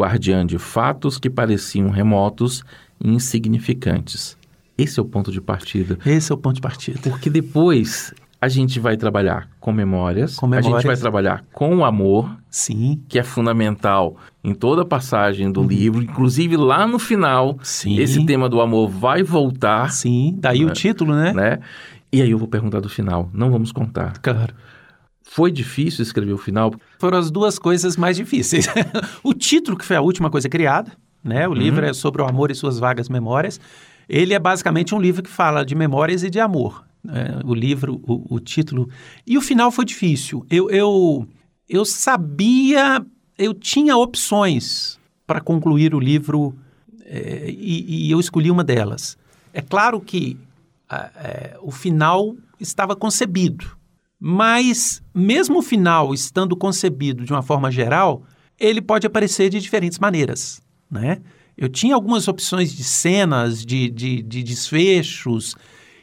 guardiã 0.00 0.44
de 0.44 0.58
fatos 0.58 1.18
que 1.18 1.30
pareciam 1.30 1.90
remotos 1.90 2.64
e 3.00 3.10
insignificantes. 3.10 4.36
Esse 4.76 4.98
é 4.98 5.02
o 5.02 5.06
ponto 5.06 5.30
de 5.30 5.40
partida. 5.40 5.98
Esse 6.06 6.32
é 6.32 6.34
o 6.34 6.38
ponto 6.38 6.54
de 6.56 6.60
partida. 6.60 7.00
Porque 7.02 7.28
depois 7.28 8.14
a 8.40 8.48
gente 8.48 8.80
vai 8.80 8.96
trabalhar 8.96 9.50
com 9.60 9.70
memórias, 9.70 10.36
com 10.36 10.46
memórias, 10.46 10.72
a 10.72 10.76
gente 10.78 10.86
vai 10.86 10.96
trabalhar 10.96 11.44
com 11.52 11.76
o 11.76 11.84
amor, 11.84 12.34
sim, 12.48 13.02
que 13.06 13.18
é 13.18 13.22
fundamental 13.22 14.16
em 14.42 14.54
toda 14.54 14.80
a 14.80 14.84
passagem 14.84 15.52
do 15.52 15.60
uhum. 15.60 15.66
livro, 15.66 16.02
inclusive 16.02 16.56
lá 16.56 16.86
no 16.86 16.98
final, 16.98 17.58
sim. 17.62 17.98
esse 17.98 18.24
tema 18.24 18.48
do 18.48 18.62
amor 18.62 18.88
vai 18.88 19.22
voltar. 19.22 19.92
Sim, 19.92 20.38
daí 20.38 20.64
né? 20.64 20.70
o 20.70 20.74
título, 20.74 21.14
né? 21.14 21.34
né? 21.34 21.58
E 22.10 22.22
aí 22.22 22.30
eu 22.30 22.38
vou 22.38 22.48
perguntar 22.48 22.80
do 22.80 22.88
final, 22.88 23.28
não 23.34 23.50
vamos 23.50 23.70
contar. 23.70 24.18
Claro. 24.22 24.54
Foi 25.32 25.52
difícil 25.52 26.02
escrever 26.02 26.32
o 26.32 26.38
final? 26.38 26.74
Foram 26.98 27.16
as 27.16 27.30
duas 27.30 27.56
coisas 27.56 27.96
mais 27.96 28.16
difíceis. 28.16 28.66
o 29.22 29.32
título, 29.32 29.78
que 29.78 29.84
foi 29.84 29.94
a 29.94 30.00
última 30.00 30.28
coisa 30.28 30.48
criada, 30.48 30.90
né? 31.22 31.46
O 31.46 31.52
uhum. 31.52 31.56
livro 31.56 31.86
é 31.86 31.92
sobre 31.92 32.20
o 32.20 32.26
amor 32.26 32.50
e 32.50 32.54
suas 32.56 32.80
vagas 32.80 33.08
memórias. 33.08 33.60
Ele 34.08 34.34
é 34.34 34.40
basicamente 34.40 34.92
um 34.92 35.00
livro 35.00 35.22
que 35.22 35.30
fala 35.30 35.64
de 35.64 35.76
memórias 35.76 36.24
e 36.24 36.30
de 36.30 36.40
amor. 36.40 36.84
É, 37.08 37.46
o 37.46 37.54
livro, 37.54 38.02
o, 38.02 38.34
o, 38.34 38.40
título. 38.40 38.90
E 39.24 39.38
o 39.38 39.40
final 39.40 39.70
foi 39.70 39.84
difícil. 39.84 40.44
Eu, 40.50 40.68
eu, 40.68 41.28
eu 41.68 41.84
sabia, 41.84 43.00
eu 43.38 43.54
tinha 43.54 43.96
opções 43.96 44.98
para 45.28 45.40
concluir 45.40 45.94
o 45.94 46.00
livro 46.00 46.56
é, 47.04 47.48
e, 47.48 48.08
e, 48.08 48.10
eu 48.10 48.18
escolhi 48.18 48.50
uma 48.50 48.64
delas. 48.64 49.16
É 49.54 49.62
claro 49.62 50.00
que 50.00 50.36
é, 50.90 51.56
o 51.62 51.70
final 51.70 52.34
estava 52.58 52.96
concebido, 52.96 53.78
mas 54.20 55.02
mesmo 55.14 55.60
o 55.60 55.62
final 55.62 56.12
estando 56.12 56.54
concebido 56.54 57.24
de 57.24 57.32
uma 57.32 57.42
forma 57.42 57.70
geral, 57.70 58.22
ele 58.58 58.82
pode 58.82 59.06
aparecer 59.06 59.48
de 59.48 59.58
diferentes 59.58 59.98
maneiras, 59.98 60.60
né? 60.90 61.18
Eu 61.56 61.68
tinha 61.68 61.94
algumas 61.94 62.28
opções 62.28 62.72
de 62.72 62.84
cenas, 62.84 63.64
de, 63.64 63.90
de, 63.90 64.22
de 64.22 64.42
desfechos, 64.42 65.54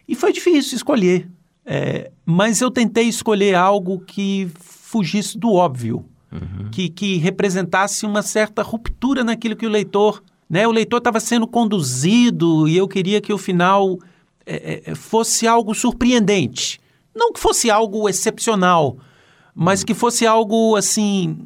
e 0.07 0.15
foi 0.15 0.31
difícil 0.31 0.75
escolher. 0.75 1.29
É, 1.65 2.11
mas 2.25 2.61
eu 2.61 2.71
tentei 2.71 3.07
escolher 3.07 3.53
algo 3.53 3.99
que 3.99 4.49
fugisse 4.55 5.37
do 5.37 5.51
óbvio, 5.51 6.05
uhum. 6.31 6.69
que, 6.71 6.87
que 6.87 7.17
representasse 7.17 8.05
uma 8.05 8.21
certa 8.21 8.61
ruptura 8.61 9.23
naquilo 9.23 9.55
que 9.55 9.65
o 9.65 9.69
leitor. 9.69 10.23
Né? 10.49 10.65
O 10.65 10.71
leitor 10.71 10.99
estava 10.99 11.19
sendo 11.19 11.45
conduzido 11.45 12.67
e 12.69 12.77
eu 12.77 12.87
queria 12.87 13.19
que 13.19 13.33
o 13.33 13.37
final 13.37 13.99
é, 14.45 14.83
é, 14.85 14.95
fosse 14.95 15.45
algo 15.45 15.75
surpreendente. 15.75 16.79
Não 17.17 17.33
que 17.33 17.39
fosse 17.39 17.69
algo 17.69 18.07
excepcional, 18.07 18.97
mas 19.53 19.83
que 19.83 19.93
fosse 19.93 20.25
algo 20.25 20.75
assim 20.75 21.37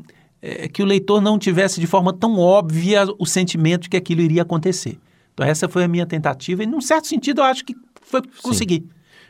é, 0.42 0.68
que 0.68 0.84
o 0.84 0.86
leitor 0.86 1.22
não 1.22 1.40
tivesse 1.40 1.80
de 1.80 1.88
forma 1.88 2.12
tão 2.12 2.38
óbvia 2.38 3.06
o 3.18 3.26
sentimento 3.26 3.84
de 3.84 3.90
que 3.90 3.98
aquilo 3.98 4.22
iria 4.22 4.42
acontecer. 4.42 4.98
Então 5.34 5.46
essa 5.46 5.70
foi 5.70 5.84
a 5.84 5.88
minha 5.88 6.06
tentativa 6.06 6.64
e, 6.64 6.66
num 6.66 6.82
certo 6.82 7.08
sentido, 7.08 7.42
eu 7.42 7.46
acho 7.46 7.64
que 7.64 7.76
foi 8.02 8.22
conseguir. 8.44 8.84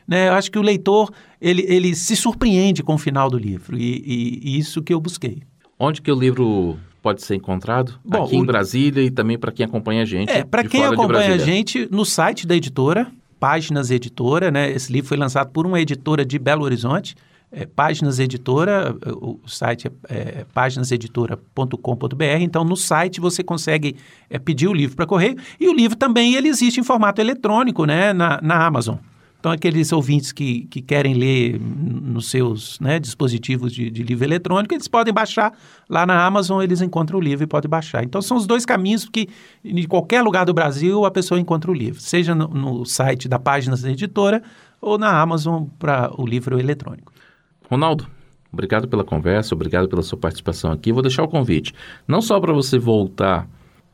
Né? 0.06 0.28
Eu 0.28 0.32
acho 0.32 0.50
que 0.50 0.58
o 0.58 0.62
leitor 0.62 1.12
ele, 1.40 1.64
ele 1.68 1.94
se 1.94 2.16
surpreende 2.16 2.82
com 2.82 2.94
o 2.94 2.98
final 2.98 3.30
do 3.30 3.38
livro 3.38 3.78
e, 3.78 4.02
e, 4.04 4.40
e 4.42 4.58
isso 4.58 4.82
que 4.82 4.92
eu 4.92 5.00
busquei. 5.00 5.42
Onde 5.78 6.02
que 6.02 6.10
o 6.10 6.14
livro 6.14 6.76
pode 7.00 7.22
ser 7.22 7.34
encontrado? 7.34 7.98
Bom, 8.04 8.24
Aqui 8.24 8.36
o... 8.36 8.40
em 8.40 8.44
Brasília 8.44 9.02
e 9.02 9.10
também 9.10 9.38
para 9.38 9.52
quem 9.52 9.66
acompanha 9.66 10.02
a 10.02 10.04
gente. 10.04 10.30
É, 10.30 10.44
para 10.44 10.64
quem 10.64 10.84
acompanha 10.84 11.34
a 11.34 11.38
gente 11.38 11.88
no 11.90 12.04
site 12.04 12.46
da 12.46 12.56
editora, 12.56 13.12
Páginas 13.42 13.90
Editora, 13.90 14.52
né? 14.52 14.70
Esse 14.70 14.92
livro 14.92 15.08
foi 15.08 15.16
lançado 15.16 15.50
por 15.50 15.66
uma 15.66 15.80
editora 15.80 16.24
de 16.24 16.38
Belo 16.38 16.62
Horizonte 16.62 17.16
é, 17.52 17.66
Páginas 17.66 18.18
Editora, 18.18 18.96
o 19.06 19.38
site 19.46 19.86
é, 20.08 20.14
é 20.14 20.46
páginaseditora.com.br. 20.54 22.24
Então, 22.40 22.64
no 22.64 22.76
site 22.76 23.20
você 23.20 23.44
consegue 23.44 23.96
é, 24.30 24.38
pedir 24.38 24.68
o 24.68 24.72
livro 24.72 24.96
para 24.96 25.06
correio. 25.06 25.36
E 25.60 25.68
o 25.68 25.74
livro 25.74 25.96
também 25.96 26.34
ele 26.34 26.48
existe 26.48 26.80
em 26.80 26.82
formato 26.82 27.20
eletrônico 27.20 27.84
né, 27.84 28.14
na, 28.14 28.40
na 28.40 28.64
Amazon. 28.64 28.96
Então, 29.42 29.50
aqueles 29.50 29.90
ouvintes 29.90 30.30
que, 30.30 30.68
que 30.70 30.80
querem 30.80 31.14
ler 31.14 31.58
nos 31.60 32.30
seus 32.30 32.78
né, 32.78 33.00
dispositivos 33.00 33.72
de, 33.72 33.90
de, 33.90 34.00
livro 34.04 34.24
eletrônico, 34.24 34.72
eles 34.72 34.86
podem 34.86 35.12
baixar 35.12 35.52
lá 35.88 36.06
na 36.06 36.24
Amazon, 36.24 36.62
eles 36.62 36.80
encontram 36.80 37.18
o 37.18 37.20
livro 37.20 37.42
e 37.42 37.46
podem 37.48 37.68
baixar. 37.68 38.04
Então, 38.04 38.22
são 38.22 38.36
os 38.36 38.46
dois 38.46 38.64
caminhos 38.64 39.04
que, 39.04 39.28
em 39.64 39.84
qualquer 39.88 40.22
lugar 40.22 40.46
do 40.46 40.54
Brasil, 40.54 41.04
a 41.04 41.10
pessoa 41.10 41.40
encontra 41.40 41.72
o 41.72 41.74
livro, 41.74 42.00
seja 42.00 42.36
no, 42.36 42.46
no 42.46 42.84
site 42.86 43.28
da 43.28 43.36
Páginas 43.36 43.82
Editora 43.82 44.44
ou 44.80 44.96
na 44.96 45.20
Amazon 45.20 45.64
para 45.76 46.08
o 46.16 46.24
livro 46.24 46.60
eletrônico. 46.60 47.12
Ronaldo, 47.68 48.06
obrigado 48.52 48.86
pela 48.86 49.02
conversa, 49.02 49.56
obrigado 49.56 49.88
pela 49.88 50.02
sua 50.02 50.18
participação 50.18 50.70
aqui. 50.70 50.92
Vou 50.92 51.02
deixar 51.02 51.24
o 51.24 51.28
convite, 51.28 51.74
não 52.06 52.22
só 52.22 52.38
para 52.38 52.52
você 52.52 52.78
voltar 52.78 53.48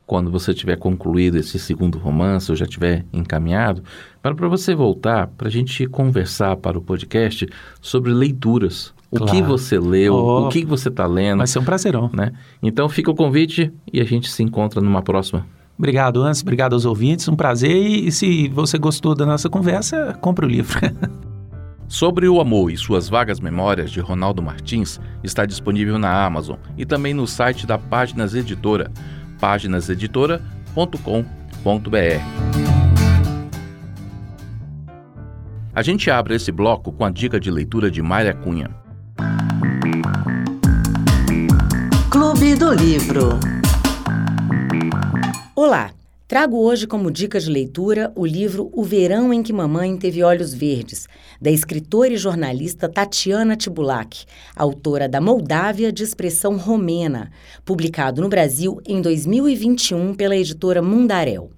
quando 0.09 0.31
você 0.31 0.55
tiver 0.55 0.75
concluído 0.75 1.37
esse 1.37 1.59
segundo 1.59 1.99
romance 1.99 2.51
ou 2.51 2.55
já 2.55 2.65
tiver 2.65 3.05
encaminhado, 3.13 3.83
mas 4.23 4.33
para 4.33 4.47
você 4.47 4.73
voltar, 4.73 5.27
para 5.27 5.47
a 5.47 5.51
gente 5.51 5.85
conversar 5.85 6.57
para 6.57 6.79
o 6.79 6.81
podcast 6.81 7.47
sobre 7.79 8.11
leituras. 8.11 8.91
O 9.11 9.17
claro. 9.17 9.31
que 9.31 9.43
você 9.43 9.77
leu, 9.77 10.15
oh, 10.15 10.47
o 10.47 10.49
que 10.49 10.65
você 10.65 10.89
está 10.89 11.05
lendo. 11.05 11.37
Vai 11.37 11.45
ser 11.45 11.59
um 11.59 11.63
prazerão. 11.63 12.09
Né? 12.11 12.31
Então 12.61 12.89
fica 12.89 13.11
o 13.11 13.15
convite 13.15 13.71
e 13.93 14.01
a 14.01 14.03
gente 14.03 14.31
se 14.31 14.41
encontra 14.41 14.81
numa 14.81 15.03
próxima. 15.03 15.45
Obrigado, 15.77 16.23
Anso. 16.23 16.41
Obrigado 16.41 16.73
aos 16.73 16.85
ouvintes. 16.85 17.27
Um 17.27 17.35
prazer. 17.35 17.71
E, 17.71 18.07
e 18.07 18.11
se 18.11 18.47
você 18.47 18.79
gostou 18.79 19.13
da 19.13 19.27
nossa 19.27 19.47
conversa, 19.47 20.17
compre 20.19 20.43
o 20.43 20.49
livro. 20.49 20.79
Sobre 21.87 22.27
o 22.27 22.39
Amor 22.39 22.71
e 22.71 22.77
Suas 22.77 23.09
Vagas 23.09 23.39
Memórias, 23.39 23.89
de 23.89 23.99
Ronaldo 23.99 24.43
Martins, 24.43 24.99
está 25.23 25.43
disponível 25.43 25.97
na 25.97 26.23
Amazon 26.23 26.57
e 26.77 26.85
também 26.85 27.15
no 27.15 27.25
site 27.25 27.65
da 27.65 27.79
Páginas 27.79 28.35
Editora, 28.35 28.91
páginaseditora.com.br. 29.39 32.21
A 35.73 35.81
gente 35.81 36.11
abre 36.11 36.35
esse 36.35 36.51
bloco 36.51 36.91
com 36.91 37.05
a 37.05 37.09
dica 37.09 37.39
de 37.39 37.49
leitura 37.49 37.89
de 37.89 38.01
Mayra 38.01 38.33
Cunha. 38.33 38.69
Clube 42.09 42.55
do 42.55 42.73
Livro. 42.73 43.39
Olá! 45.55 45.91
Trago 46.29 46.59
hoje 46.59 46.85
como 46.85 47.09
dica 47.09 47.39
de 47.39 47.49
leitura 47.49 48.13
o 48.15 48.23
livro 48.23 48.69
O 48.71 48.83
Verão 48.83 49.33
em 49.33 49.41
que 49.41 49.51
Mamãe 49.51 49.97
Teve 49.97 50.21
Olhos 50.21 50.53
Verdes, 50.53 51.07
da 51.41 51.49
escritora 51.49 52.13
e 52.13 52.17
jornalista 52.17 52.87
Tatiana 52.87 53.55
Tibulak, 53.55 54.25
autora 54.55 55.09
da 55.09 55.19
Moldávia 55.19 55.91
de 55.91 56.03
expressão 56.03 56.55
romena, 56.55 57.31
publicado 57.65 58.21
no 58.21 58.29
Brasil 58.29 58.79
em 58.85 59.01
2021 59.01 60.13
pela 60.13 60.35
editora 60.35 60.83
Mundarel. 60.83 61.49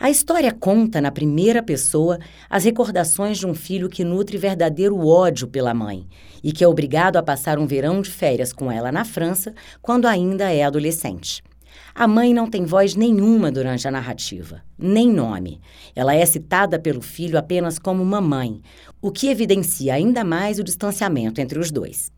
A 0.00 0.10
história 0.10 0.50
conta, 0.50 1.00
na 1.00 1.12
primeira 1.12 1.62
pessoa, 1.62 2.18
as 2.48 2.64
recordações 2.64 3.38
de 3.38 3.46
um 3.46 3.54
filho 3.54 3.88
que 3.88 4.02
nutre 4.02 4.36
verdadeiro 4.36 5.06
ódio 5.06 5.46
pela 5.46 5.72
mãe 5.72 6.08
e 6.42 6.50
que 6.50 6.64
é 6.64 6.66
obrigado 6.66 7.16
a 7.16 7.22
passar 7.22 7.60
um 7.60 7.66
verão 7.66 8.02
de 8.02 8.10
férias 8.10 8.52
com 8.52 8.72
ela 8.72 8.90
na 8.90 9.04
França 9.04 9.54
quando 9.80 10.06
ainda 10.06 10.52
é 10.52 10.64
adolescente. 10.64 11.44
A 11.94 12.06
mãe 12.06 12.32
não 12.32 12.48
tem 12.48 12.64
voz 12.64 12.94
nenhuma 12.94 13.50
durante 13.50 13.86
a 13.86 13.90
narrativa, 13.90 14.62
nem 14.78 15.10
nome. 15.10 15.60
Ela 15.94 16.14
é 16.14 16.24
citada 16.24 16.78
pelo 16.78 17.00
filho 17.00 17.38
apenas 17.38 17.78
como 17.78 18.04
mamãe, 18.04 18.60
o 19.00 19.10
que 19.10 19.28
evidencia 19.28 19.94
ainda 19.94 20.24
mais 20.24 20.58
o 20.58 20.64
distanciamento 20.64 21.40
entre 21.40 21.58
os 21.58 21.70
dois. 21.70 22.12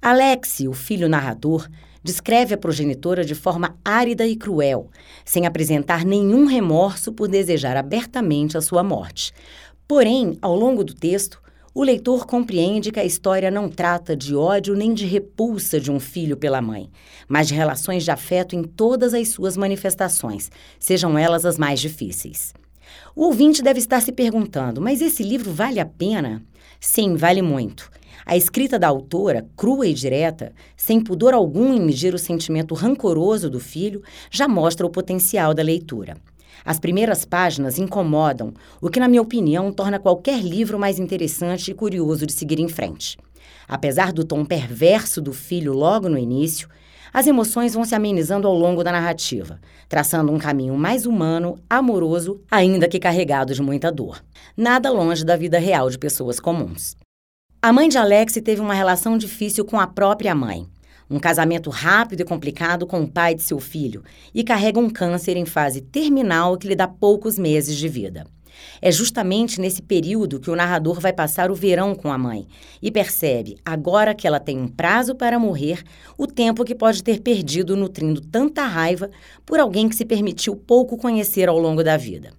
Alexi, 0.00 0.68
o 0.68 0.72
filho 0.72 1.08
narrador, 1.08 1.68
descreve 2.02 2.54
a 2.54 2.58
progenitora 2.58 3.24
de 3.24 3.34
forma 3.34 3.78
árida 3.82 4.26
e 4.26 4.36
cruel, 4.36 4.90
sem 5.24 5.46
apresentar 5.46 6.04
nenhum 6.04 6.44
remorso 6.44 7.12
por 7.12 7.26
desejar 7.26 7.76
abertamente 7.76 8.58
a 8.58 8.60
sua 8.60 8.82
morte. 8.82 9.32
Porém, 9.88 10.36
ao 10.42 10.54
longo 10.54 10.84
do 10.84 10.94
texto, 10.94 11.40
o 11.74 11.82
leitor 11.82 12.24
compreende 12.24 12.92
que 12.92 13.00
a 13.00 13.04
história 13.04 13.50
não 13.50 13.68
trata 13.68 14.16
de 14.16 14.36
ódio 14.36 14.76
nem 14.76 14.94
de 14.94 15.06
repulsa 15.06 15.80
de 15.80 15.90
um 15.90 15.98
filho 15.98 16.36
pela 16.36 16.62
mãe, 16.62 16.88
mas 17.26 17.48
de 17.48 17.54
relações 17.54 18.04
de 18.04 18.12
afeto 18.12 18.54
em 18.54 18.62
todas 18.62 19.12
as 19.12 19.28
suas 19.28 19.56
manifestações, 19.56 20.52
sejam 20.78 21.18
elas 21.18 21.44
as 21.44 21.58
mais 21.58 21.80
difíceis. 21.80 22.54
O 23.16 23.24
ouvinte 23.24 23.60
deve 23.60 23.80
estar 23.80 24.00
se 24.00 24.12
perguntando: 24.12 24.80
mas 24.80 25.02
esse 25.02 25.24
livro 25.24 25.52
vale 25.52 25.80
a 25.80 25.86
pena? 25.86 26.40
Sim, 26.78 27.16
vale 27.16 27.42
muito. 27.42 27.90
A 28.24 28.36
escrita 28.36 28.78
da 28.78 28.86
autora, 28.86 29.44
crua 29.56 29.86
e 29.88 29.92
direta, 29.92 30.52
sem 30.76 31.00
pudor 31.00 31.34
algum 31.34 31.74
em 31.74 31.80
medir 31.80 32.14
o 32.14 32.18
sentimento 32.18 32.74
rancoroso 32.74 33.50
do 33.50 33.58
filho, 33.58 34.00
já 34.30 34.46
mostra 34.46 34.86
o 34.86 34.90
potencial 34.90 35.52
da 35.52 35.62
leitura. 35.62 36.16
As 36.64 36.78
primeiras 36.78 37.24
páginas 37.24 37.78
incomodam, 37.78 38.54
o 38.80 38.88
que, 38.88 38.98
na 38.98 39.08
minha 39.08 39.20
opinião, 39.20 39.70
torna 39.70 39.98
qualquer 39.98 40.40
livro 40.40 40.78
mais 40.78 40.98
interessante 40.98 41.70
e 41.70 41.74
curioso 41.74 42.26
de 42.26 42.32
seguir 42.32 42.58
em 42.58 42.68
frente. 42.68 43.18
Apesar 43.68 44.12
do 44.12 44.24
tom 44.24 44.44
perverso 44.44 45.20
do 45.20 45.32
filho 45.32 45.74
logo 45.74 46.08
no 46.08 46.16
início, 46.16 46.68
as 47.12 47.26
emoções 47.26 47.74
vão 47.74 47.84
se 47.84 47.94
amenizando 47.94 48.48
ao 48.48 48.54
longo 48.54 48.82
da 48.82 48.90
narrativa, 48.90 49.60
traçando 49.88 50.32
um 50.32 50.38
caminho 50.38 50.74
mais 50.74 51.06
humano, 51.06 51.56
amoroso, 51.68 52.40
ainda 52.50 52.88
que 52.88 52.98
carregado 52.98 53.54
de 53.54 53.62
muita 53.62 53.92
dor. 53.92 54.24
Nada 54.56 54.90
longe 54.90 55.24
da 55.24 55.36
vida 55.36 55.58
real 55.58 55.88
de 55.90 55.98
pessoas 55.98 56.40
comuns. 56.40 56.96
A 57.62 57.72
mãe 57.72 57.88
de 57.88 57.96
Alex 57.96 58.34
teve 58.44 58.60
uma 58.60 58.74
relação 58.74 59.16
difícil 59.16 59.64
com 59.64 59.78
a 59.78 59.86
própria 59.86 60.34
mãe 60.34 60.66
um 61.08 61.18
casamento 61.18 61.70
rápido 61.70 62.20
e 62.20 62.24
complicado 62.24 62.86
com 62.86 63.02
o 63.02 63.08
pai 63.08 63.34
de 63.34 63.42
seu 63.42 63.58
filho 63.58 64.02
e 64.34 64.42
carrega 64.42 64.80
um 64.80 64.90
câncer 64.90 65.36
em 65.36 65.44
fase 65.44 65.80
terminal 65.80 66.56
que 66.56 66.68
lhe 66.68 66.74
dá 66.74 66.88
poucos 66.88 67.38
meses 67.38 67.76
de 67.76 67.88
vida. 67.88 68.26
É 68.80 68.90
justamente 68.90 69.60
nesse 69.60 69.82
período 69.82 70.38
que 70.38 70.50
o 70.50 70.56
narrador 70.56 71.00
vai 71.00 71.12
passar 71.12 71.50
o 71.50 71.54
verão 71.54 71.94
com 71.94 72.10
a 72.10 72.18
mãe 72.18 72.46
e 72.80 72.90
percebe, 72.90 73.56
agora 73.64 74.14
que 74.14 74.26
ela 74.26 74.40
tem 74.40 74.58
um 74.58 74.68
prazo 74.68 75.14
para 75.14 75.38
morrer, 75.38 75.82
o 76.16 76.26
tempo 76.26 76.64
que 76.64 76.74
pode 76.74 77.02
ter 77.02 77.20
perdido 77.20 77.76
nutrindo 77.76 78.20
tanta 78.20 78.64
raiva 78.64 79.10
por 79.44 79.58
alguém 79.58 79.88
que 79.88 79.96
se 79.96 80.04
permitiu 80.04 80.56
pouco 80.56 80.96
conhecer 80.96 81.48
ao 81.48 81.58
longo 81.58 81.82
da 81.82 81.96
vida. 81.96 82.32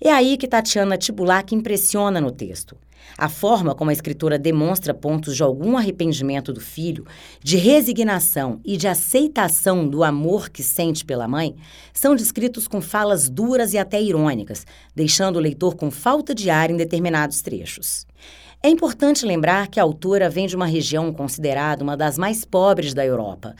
É 0.00 0.12
aí 0.12 0.36
que 0.36 0.46
Tatiana 0.46 0.96
Tibulac 0.96 1.54
impressiona 1.54 2.20
no 2.20 2.30
texto. 2.30 2.76
A 3.16 3.28
forma 3.28 3.74
como 3.74 3.90
a 3.90 3.92
escritora 3.92 4.38
demonstra 4.38 4.94
pontos 4.94 5.34
de 5.34 5.42
algum 5.42 5.76
arrependimento 5.76 6.52
do 6.52 6.60
filho, 6.60 7.04
de 7.42 7.56
resignação 7.56 8.60
e 8.64 8.76
de 8.76 8.86
aceitação 8.86 9.88
do 9.88 10.04
amor 10.04 10.50
que 10.50 10.62
sente 10.62 11.04
pela 11.04 11.26
mãe 11.26 11.56
são 11.92 12.14
descritos 12.14 12.68
com 12.68 12.80
falas 12.80 13.28
duras 13.28 13.72
e 13.72 13.78
até 13.78 14.00
irônicas, 14.00 14.64
deixando 14.94 15.36
o 15.36 15.40
leitor 15.40 15.74
com 15.74 15.90
falta 15.90 16.34
de 16.34 16.50
ar 16.50 16.70
em 16.70 16.76
determinados 16.76 17.40
trechos. 17.42 18.06
É 18.60 18.68
importante 18.68 19.24
lembrar 19.24 19.68
que 19.68 19.78
a 19.78 19.84
autora 19.84 20.28
vem 20.28 20.48
de 20.48 20.56
uma 20.56 20.66
região 20.66 21.12
considerada 21.12 21.84
uma 21.84 21.96
das 21.96 22.18
mais 22.18 22.44
pobres 22.44 22.92
da 22.92 23.06
Europa, 23.06 23.54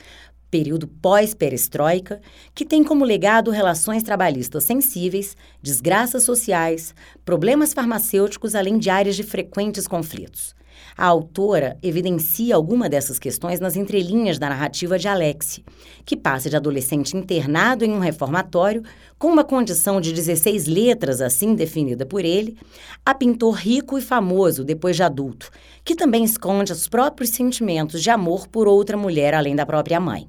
período 0.51 0.87
pós-perestroika, 0.87 2.21
que 2.53 2.65
tem 2.65 2.83
como 2.83 3.05
legado 3.05 3.51
relações 3.51 4.03
trabalhistas 4.03 4.63
sensíveis, 4.63 5.35
desgraças 5.61 6.23
sociais, 6.23 6.93
problemas 7.23 7.73
farmacêuticos, 7.73 8.55
além 8.55 8.77
de 8.77 8.89
áreas 8.89 9.15
de 9.15 9.23
frequentes 9.23 9.87
conflitos. 9.87 10.58
A 10.97 11.05
autora 11.05 11.77
evidencia 11.81 12.55
alguma 12.55 12.89
dessas 12.89 13.17
questões 13.17 13.59
nas 13.59 13.75
entrelinhas 13.75 14.37
da 14.37 14.49
narrativa 14.49 14.99
de 14.99 15.07
Alexi, 15.07 15.63
que 16.05 16.17
passa 16.17 16.49
de 16.49 16.55
adolescente 16.55 17.15
internado 17.15 17.85
em 17.85 17.91
um 17.91 17.99
reformatório, 17.99 18.83
com 19.17 19.27
uma 19.27 19.43
condição 19.43 20.01
de 20.01 20.11
16 20.11 20.67
letras 20.67 21.21
assim 21.21 21.55
definida 21.55 22.05
por 22.05 22.25
ele, 22.25 22.57
a 23.05 23.13
pintor 23.13 23.55
rico 23.55 23.97
e 23.97 24.01
famoso 24.01 24.63
depois 24.63 24.95
de 24.95 25.03
adulto, 25.03 25.49
que 25.83 25.95
também 25.95 26.23
esconde 26.23 26.71
os 26.71 26.87
próprios 26.87 27.29
sentimentos 27.29 28.01
de 28.01 28.09
amor 28.09 28.47
por 28.47 28.67
outra 28.67 28.97
mulher 28.97 29.33
além 29.33 29.55
da 29.55 29.65
própria 29.65 29.99
mãe. 29.99 30.27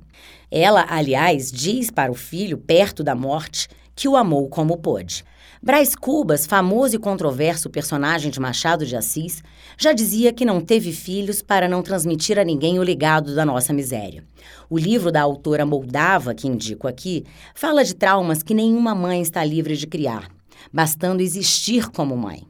Ela, 0.50 0.84
aliás, 0.88 1.50
diz 1.50 1.90
para 1.90 2.10
o 2.10 2.14
filho, 2.14 2.58
perto 2.58 3.04
da 3.04 3.14
morte, 3.14 3.68
que 3.94 4.08
o 4.08 4.16
amou 4.16 4.48
como 4.48 4.78
pôde. 4.78 5.24
Brás 5.62 5.94
Cubas, 5.94 6.46
famoso 6.46 6.96
e 6.96 6.98
controverso 6.98 7.68
personagem 7.68 8.30
de 8.30 8.40
Machado 8.40 8.86
de 8.86 8.96
Assis, 8.96 9.42
já 9.76 9.92
dizia 9.92 10.32
que 10.32 10.42
não 10.42 10.58
teve 10.58 10.90
filhos 10.90 11.42
para 11.42 11.68
não 11.68 11.82
transmitir 11.82 12.38
a 12.38 12.44
ninguém 12.44 12.78
o 12.78 12.82
legado 12.82 13.34
da 13.34 13.44
nossa 13.44 13.70
miséria. 13.70 14.24
O 14.70 14.78
livro 14.78 15.12
da 15.12 15.20
autora 15.20 15.66
moldava, 15.66 16.34
que 16.34 16.48
indico 16.48 16.88
aqui, 16.88 17.26
fala 17.54 17.84
de 17.84 17.94
traumas 17.94 18.42
que 18.42 18.54
nenhuma 18.54 18.94
mãe 18.94 19.20
está 19.20 19.44
livre 19.44 19.76
de 19.76 19.86
criar, 19.86 20.30
bastando 20.72 21.20
existir 21.20 21.90
como 21.90 22.16
mãe. 22.16 22.46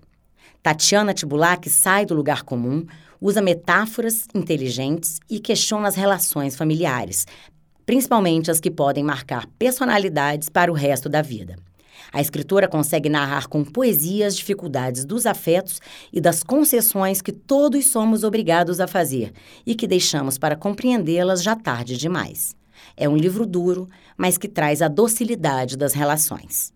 Tatiana 0.63 1.13
Tibulac 1.13 1.69
sai 1.69 2.07
do 2.07 2.15
lugar 2.15 2.45
comum, 2.45 2.87
usa 3.21 3.43
metáforas 3.43 4.29
inteligentes 4.33 5.19
e 5.29 5.41
questiona 5.41 5.89
as 5.89 5.97
relações 5.97 6.55
familiares, 6.55 7.27
principalmente 7.85 8.53
as 8.53 8.61
que 8.61 8.71
podem 8.71 9.03
marcar 9.03 9.49
personalidades 9.59 10.49
para 10.49 10.71
o 10.71 10.77
resto 10.77 11.09
da 11.09 11.21
vida. 11.21 11.57
A 12.13 12.21
escritora 12.21 12.69
consegue 12.69 13.09
narrar 13.09 13.47
com 13.47 13.65
poesia 13.65 14.27
as 14.27 14.37
dificuldades 14.37 15.05
dos 15.05 15.27
afetos 15.27 15.81
e 16.13 16.21
das 16.21 16.43
concessões 16.43 17.23
que 17.23 17.33
todos 17.33 17.87
somos 17.87 18.25
obrigados 18.25 18.81
a 18.81 18.87
fazer 18.87 19.33
e 19.67 19.75
que 19.75 19.87
deixamos 19.87 20.39
para 20.39 20.57
compreendê-las 20.57 21.43
já 21.43 21.55
tarde 21.55 21.97
demais. 21.97 22.55
É 22.97 23.09
um 23.09 23.17
livro 23.17 23.47
duro, 23.47 23.89
mas 24.17 24.39
que 24.39 24.49
traz 24.49 24.83
a 24.83 24.89
docilidade 24.89 25.77
das 25.77 25.93
relações. 25.93 26.73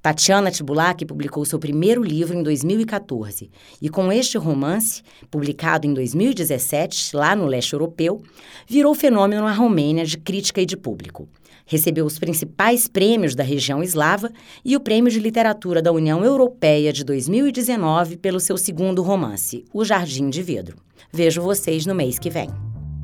Tatiana 0.00 0.50
Tibulac 0.50 1.04
publicou 1.04 1.44
seu 1.44 1.58
primeiro 1.58 2.02
livro 2.02 2.38
em 2.38 2.42
2014 2.42 3.50
e, 3.82 3.88
com 3.88 4.12
este 4.12 4.38
romance, 4.38 5.02
publicado 5.28 5.88
em 5.88 5.92
2017, 5.92 7.16
lá 7.16 7.34
no 7.34 7.46
leste 7.46 7.72
europeu, 7.72 8.22
virou 8.66 8.94
fenômeno 8.94 9.42
na 9.42 9.52
Romênia 9.52 10.04
de 10.04 10.16
crítica 10.16 10.60
e 10.60 10.66
de 10.66 10.76
público. 10.76 11.28
Recebeu 11.66 12.06
os 12.06 12.18
principais 12.18 12.86
prêmios 12.86 13.34
da 13.34 13.42
região 13.42 13.82
eslava 13.82 14.30
e 14.64 14.76
o 14.76 14.80
Prêmio 14.80 15.10
de 15.10 15.18
Literatura 15.18 15.82
da 15.82 15.92
União 15.92 16.24
Europeia 16.24 16.92
de 16.92 17.04
2019 17.04 18.16
pelo 18.16 18.40
seu 18.40 18.56
segundo 18.56 19.02
romance, 19.02 19.64
O 19.74 19.84
Jardim 19.84 20.30
de 20.30 20.42
Vidro. 20.42 20.76
Vejo 21.12 21.42
vocês 21.42 21.84
no 21.84 21.94
mês 21.94 22.18
que 22.18 22.30
vem. 22.30 22.48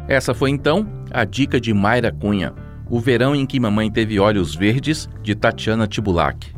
Essa 0.09 0.33
foi 0.33 0.51
então 0.51 0.87
a 1.11 1.25
dica 1.25 1.61
de 1.61 1.75
Mayra 1.75 2.13
Cunha, 2.13 2.55
O 2.89 3.01
Verão 3.01 3.35
em 3.35 3.45
que 3.45 3.59
Mamãe 3.59 3.91
Teve 3.91 4.21
Olhos 4.21 4.55
Verdes, 4.55 5.09
de 5.23 5.35
Tatiana 5.35 5.87
Tibulac. 5.87 6.55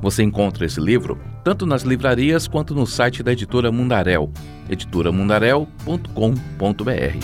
Você 0.00 0.22
encontra 0.22 0.64
esse 0.64 0.80
livro 0.80 1.18
tanto 1.42 1.66
nas 1.66 1.82
livrarias 1.82 2.46
quanto 2.46 2.74
no 2.74 2.86
site 2.86 3.22
da 3.22 3.32
editora 3.32 3.72
Mundarel, 3.72 4.30
editoramundarel.com.br. 4.68 7.18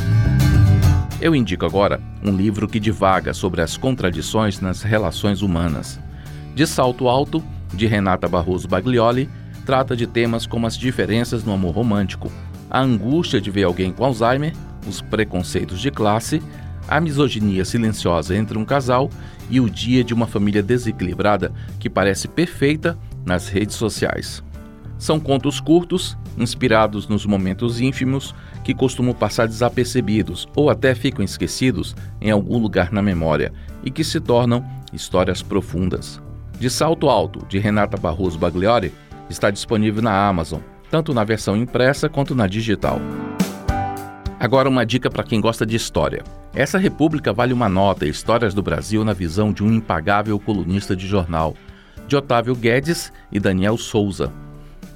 Eu 1.20 1.34
indico 1.34 1.64
agora 1.64 2.00
um 2.22 2.34
livro 2.34 2.66
que 2.66 2.80
divaga 2.80 3.32
sobre 3.32 3.62
as 3.62 3.76
contradições 3.76 4.60
nas 4.60 4.82
relações 4.82 5.42
humanas. 5.42 6.00
De 6.54 6.66
Salto 6.66 7.08
Alto, 7.08 7.42
de 7.72 7.86
Renata 7.86 8.28
Barroso 8.28 8.66
Baglioli, 8.66 9.30
trata 9.64 9.96
de 9.96 10.06
temas 10.06 10.46
como 10.46 10.66
as 10.66 10.76
diferenças 10.76 11.44
no 11.44 11.52
amor 11.52 11.74
romântico, 11.74 12.30
a 12.70 12.80
angústia 12.80 13.40
de 13.40 13.50
ver 13.50 13.64
alguém 13.64 13.92
com 13.92 14.04
Alzheimer, 14.04 14.52
os 14.86 15.00
preconceitos 15.00 15.80
de 15.80 15.90
classe, 15.90 16.42
a 16.88 17.00
misoginia 17.00 17.64
silenciosa 17.64 18.36
entre 18.36 18.58
um 18.58 18.64
casal 18.64 19.08
e 19.50 19.60
o 19.60 19.68
dia 19.68 20.02
de 20.02 20.14
uma 20.14 20.26
família 20.26 20.62
desequilibrada 20.62 21.52
que 21.78 21.90
parece 21.90 22.28
perfeita 22.28 22.98
nas 23.24 23.48
redes 23.48 23.76
sociais. 23.76 24.42
São 24.98 25.18
contos 25.18 25.60
curtos, 25.60 26.16
inspirados 26.38 27.08
nos 27.08 27.26
momentos 27.26 27.80
ínfimos 27.80 28.34
que 28.62 28.74
costumam 28.74 29.12
passar 29.12 29.46
desapercebidos 29.46 30.48
ou 30.56 30.70
até 30.70 30.94
ficam 30.94 31.24
esquecidos 31.24 31.94
em 32.20 32.30
algum 32.30 32.58
lugar 32.58 32.92
na 32.92 33.02
memória 33.02 33.52
e 33.84 33.90
que 33.90 34.02
se 34.04 34.20
tornam 34.20 34.64
histórias 34.92 35.42
profundas. 35.42 36.20
De 36.58 36.70
Salto 36.70 37.08
Alto, 37.08 37.44
de 37.46 37.58
Renata 37.58 37.96
Barroso 37.96 38.38
Bagliori, 38.38 38.92
está 39.28 39.50
disponível 39.50 40.02
na 40.02 40.26
Amazon, 40.26 40.60
tanto 40.90 41.12
na 41.12 41.24
versão 41.24 41.56
impressa 41.56 42.08
quanto 42.08 42.34
na 42.34 42.46
digital. 42.46 43.00
Agora 44.44 44.68
uma 44.68 44.84
dica 44.84 45.10
para 45.10 45.24
quem 45.24 45.40
gosta 45.40 45.64
de 45.64 45.74
história. 45.74 46.22
Essa 46.54 46.76
república 46.76 47.32
vale 47.32 47.54
uma 47.54 47.66
nota, 47.66 48.04
Histórias 48.04 48.52
do 48.52 48.62
Brasil 48.62 49.02
na 49.02 49.14
visão 49.14 49.50
de 49.50 49.64
um 49.64 49.72
impagável 49.72 50.38
colunista 50.38 50.94
de 50.94 51.06
jornal, 51.06 51.54
de 52.06 52.14
Otávio 52.14 52.54
Guedes 52.54 53.10
e 53.32 53.40
Daniel 53.40 53.78
Souza. 53.78 54.30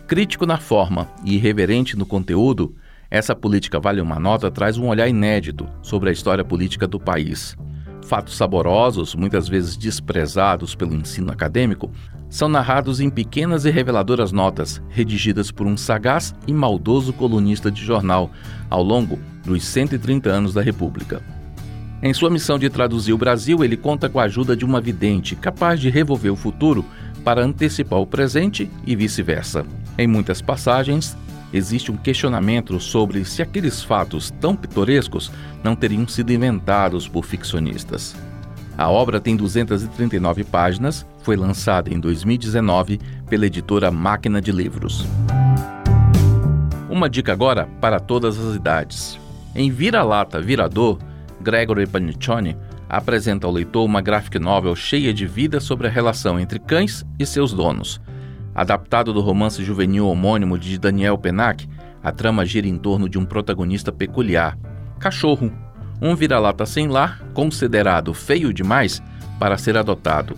Crítico 0.07 0.45
na 0.45 0.59
forma 0.59 1.09
e 1.25 1.37
irreverente 1.37 1.97
no 1.97 2.05
conteúdo, 2.05 2.77
essa 3.11 3.35
política 3.35 3.81
vale 3.81 4.03
uma 4.03 4.19
nota 4.21 4.51
traz 4.51 4.77
um 4.77 4.87
olhar 4.87 5.09
inédito 5.09 5.67
sobre 5.81 6.11
a 6.11 6.13
história 6.13 6.45
política 6.45 6.87
do 6.87 7.01
país. 7.01 7.57
Fatos 8.05 8.37
saborosos, 8.37 9.15
muitas 9.15 9.49
vezes 9.49 9.79
desprezados 9.79 10.75
pelo 10.75 10.95
ensino 10.95 11.33
acadêmico, 11.33 11.91
são 12.29 12.49
narrados 12.49 13.01
em 13.01 13.09
pequenas 13.09 13.65
e 13.65 13.71
reveladoras 13.71 14.33
notas, 14.33 14.83
redigidas 14.89 15.51
por 15.51 15.67
um 15.67 15.77
sagaz 15.77 16.35
e 16.47 16.53
maldoso 16.53 17.13
colunista 17.13 17.71
de 17.71 17.85
jornal, 17.85 18.31
ao 18.69 18.83
longo 18.83 19.19
dos 19.45 19.65
130 19.65 20.29
anos 20.31 20.53
da 20.53 20.63
República. 20.63 21.23
Em 22.03 22.15
sua 22.15 22.31
missão 22.31 22.59
de 22.59 22.71
traduzir 22.71 23.13
o 23.13 23.19
Brasil, 23.19 23.65
ele 23.65 23.77
conta 23.77 24.09
com 24.09 24.21
a 24.21 24.25
ajuda 24.25 24.57
de 24.57 24.65
uma 24.65 24.81
vidente 24.81 25.35
capaz 25.35 25.81
de 25.81 25.91
revolver 25.91 26.33
o 26.33 26.37
futuro 26.37 26.85
para 27.25 27.45
antecipar 27.45 27.99
o 27.99 28.07
presente 28.07 28.71
e 28.87 28.95
vice-versa. 28.95 29.67
Em 29.97 30.07
muitas 30.07 30.41
passagens, 30.41 31.17
existe 31.53 31.91
um 31.91 31.97
questionamento 31.97 32.79
sobre 32.79 33.25
se 33.25 33.43
aqueles 33.43 33.83
fatos 33.83 34.31
tão 34.41 34.55
pitorescos 34.55 35.33
não 35.65 35.75
teriam 35.75 36.07
sido 36.07 36.33
inventados 36.33 37.09
por 37.09 37.25
ficcionistas. 37.25 38.15
A 38.79 38.89
obra 38.89 39.21
tem 39.21 39.37
239 39.37 40.45
páginas, 40.45 41.05
foi 41.25 41.35
lançada 41.35 41.93
em 41.93 41.99
2019 41.99 43.01
pela 43.29 43.45
editora 43.45 43.91
Máquina 43.91 44.41
de 44.41 44.53
Livros. 44.53 45.05
Uma 46.89 47.11
dica 47.11 47.33
agora 47.33 47.69
para 47.81 47.99
todas 47.99 48.39
as 48.39 48.55
idades. 48.55 49.19
Em 49.53 49.69
Vira-Lata 49.69 50.41
Virador, 50.41 50.97
Gregory 51.41 51.89
Paniccioni 51.89 52.57
apresenta 52.89 53.49
ao 53.49 53.53
leitor 53.53 53.85
uma 53.85 54.01
graphic 54.01 54.39
novel 54.39 54.77
cheia 54.77 55.13
de 55.13 55.27
vida 55.27 55.59
sobre 55.59 55.89
a 55.89 55.91
relação 55.91 56.39
entre 56.39 56.61
cães 56.61 57.05
e 57.19 57.27
seus 57.27 57.53
donos. 57.53 58.01
Adaptado 58.55 59.13
do 59.13 59.21
romance 59.21 59.65
juvenil 59.65 60.07
homônimo 60.07 60.57
de 60.57 60.79
Daniel 60.79 61.19
Penac, 61.19 61.69
a 62.01 62.13
trama 62.13 62.47
gira 62.47 62.69
em 62.69 62.79
torno 62.79 63.09
de 63.09 63.19
um 63.19 63.25
protagonista 63.25 63.91
peculiar, 63.91 64.57
Cachorro, 64.99 65.53
um 66.01 66.15
vira-lata 66.15 66.65
sem 66.65 66.89
lar, 66.89 67.21
considerado 67.35 68.15
feio 68.15 68.53
demais 68.53 69.03
para 69.39 69.59
ser 69.59 69.77
adotado. 69.77 70.37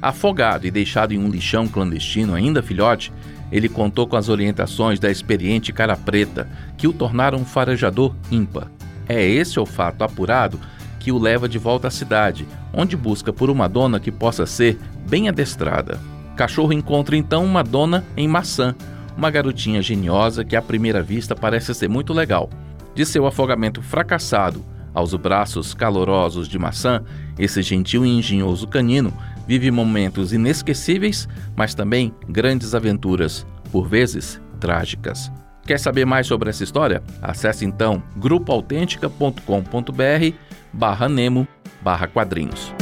Afogado 0.00 0.66
e 0.66 0.70
deixado 0.70 1.12
em 1.12 1.18
um 1.18 1.28
lixão 1.28 1.68
clandestino 1.68 2.34
ainda 2.34 2.62
filhote, 2.62 3.12
ele 3.52 3.68
contou 3.68 4.06
com 4.06 4.16
as 4.16 4.28
orientações 4.28 4.98
da 4.98 5.10
experiente 5.10 5.72
cara 5.72 5.96
preta, 5.96 6.48
que 6.76 6.86
o 6.86 6.92
tornaram 6.92 7.38
um 7.38 7.44
farejador 7.44 8.14
ímpar. 8.30 8.70
É 9.08 9.26
esse 9.26 9.58
olfato 9.58 10.04
apurado 10.04 10.58
que 10.98 11.10
o 11.10 11.18
leva 11.18 11.48
de 11.48 11.58
volta 11.58 11.88
à 11.88 11.90
cidade, 11.90 12.46
onde 12.72 12.96
busca 12.96 13.32
por 13.32 13.50
uma 13.50 13.68
dona 13.68 13.98
que 13.98 14.12
possa 14.12 14.46
ser 14.46 14.78
bem 15.08 15.28
adestrada. 15.28 15.98
Cachorro 16.36 16.72
encontra 16.72 17.16
então 17.16 17.44
uma 17.44 17.62
dona 17.62 18.04
em 18.16 18.28
maçã, 18.28 18.74
uma 19.16 19.30
garotinha 19.30 19.82
geniosa 19.82 20.44
que 20.44 20.54
à 20.54 20.62
primeira 20.62 21.02
vista 21.02 21.34
parece 21.34 21.74
ser 21.74 21.88
muito 21.88 22.12
legal. 22.12 22.48
De 22.94 23.04
seu 23.04 23.26
afogamento 23.26 23.82
fracassado 23.82 24.64
aos 24.94 25.14
braços 25.14 25.74
calorosos 25.74 26.48
de 26.48 26.58
maçã, 26.58 27.02
esse 27.38 27.62
gentil 27.62 28.04
e 28.04 28.08
engenhoso 28.08 28.66
canino 28.66 29.12
vive 29.46 29.70
momentos 29.70 30.32
inesquecíveis, 30.32 31.28
mas 31.56 31.74
também 31.74 32.12
grandes 32.28 32.74
aventuras, 32.74 33.46
por 33.72 33.88
vezes 33.88 34.40
trágicas. 34.60 35.32
Quer 35.66 35.78
saber 35.78 36.04
mais 36.04 36.26
sobre 36.26 36.50
essa 36.50 36.64
história? 36.64 37.02
Acesse 37.22 37.64
então 37.64 38.02
grupoautêntica.com.br 38.16 40.36
barra 40.72 41.08
Nemo 41.08 41.46
barra 41.82 42.06
quadrinhos. 42.06 42.72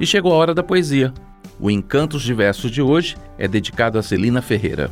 E 0.00 0.06
chegou 0.06 0.32
a 0.32 0.36
hora 0.36 0.54
da 0.54 0.62
poesia. 0.62 1.12
O 1.58 1.70
Encantos 1.70 2.22
Diversos 2.22 2.70
de 2.70 2.82
hoje 2.82 3.16
é 3.38 3.48
dedicado 3.48 3.98
a 3.98 4.02
Celina 4.02 4.42
Ferreira. 4.42 4.90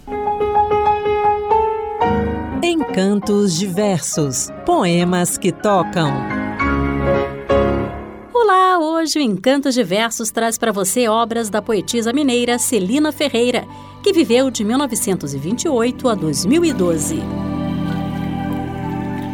Encantos 2.66 3.59
Diversos 3.59 4.48
Poemas 4.64 5.37
que 5.37 5.53
tocam. 5.53 6.11
Olá, 8.33 8.79
hoje 8.79 9.18
o 9.18 9.22
Encantos 9.22 9.74
Diversos 9.74 10.31
traz 10.31 10.57
para 10.57 10.72
você 10.72 11.07
obras 11.07 11.50
da 11.50 11.61
poetisa 11.61 12.11
mineira 12.11 12.59
Celina 12.59 13.12
Ferreira, 13.12 13.66
que 14.03 14.14
viveu 14.14 14.50
de 14.50 14.64
1928 14.64 16.09
a 16.09 16.14
2012. 16.14 17.18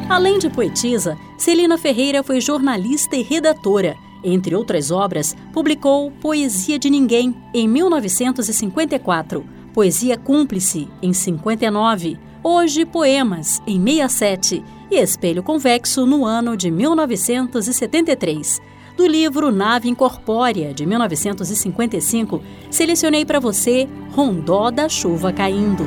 Além 0.08 0.40
de 0.40 0.50
poetisa, 0.50 1.16
Celina 1.38 1.78
Ferreira 1.78 2.24
foi 2.24 2.40
jornalista 2.40 3.14
e 3.14 3.22
redatora. 3.22 3.96
Entre 4.24 4.56
outras 4.56 4.90
obras, 4.90 5.36
publicou 5.52 6.10
Poesia 6.10 6.80
de 6.80 6.90
Ninguém, 6.90 7.32
em 7.54 7.68
1954, 7.68 9.46
Poesia 9.72 10.18
Cúmplice, 10.18 10.88
em 11.00 11.12
59, 11.12 12.18
Hoje 12.42 12.87
Poemas, 12.87 13.61
em 13.66 13.79
67 13.85 14.64
e 14.90 14.96
Espelho 14.96 15.42
Convexo, 15.42 16.07
no 16.07 16.24
ano 16.24 16.57
de 16.57 16.70
1973. 16.70 18.62
Do 18.96 19.07
livro 19.07 19.53
Nave 19.53 19.90
Incorpórea, 19.90 20.72
de 20.72 20.87
1955, 20.87 22.42
selecionei 22.70 23.26
para 23.26 23.38
você 23.38 23.87
Rondó 24.12 24.70
da 24.70 24.88
Chuva 24.88 25.35
Caindo. 25.35 25.85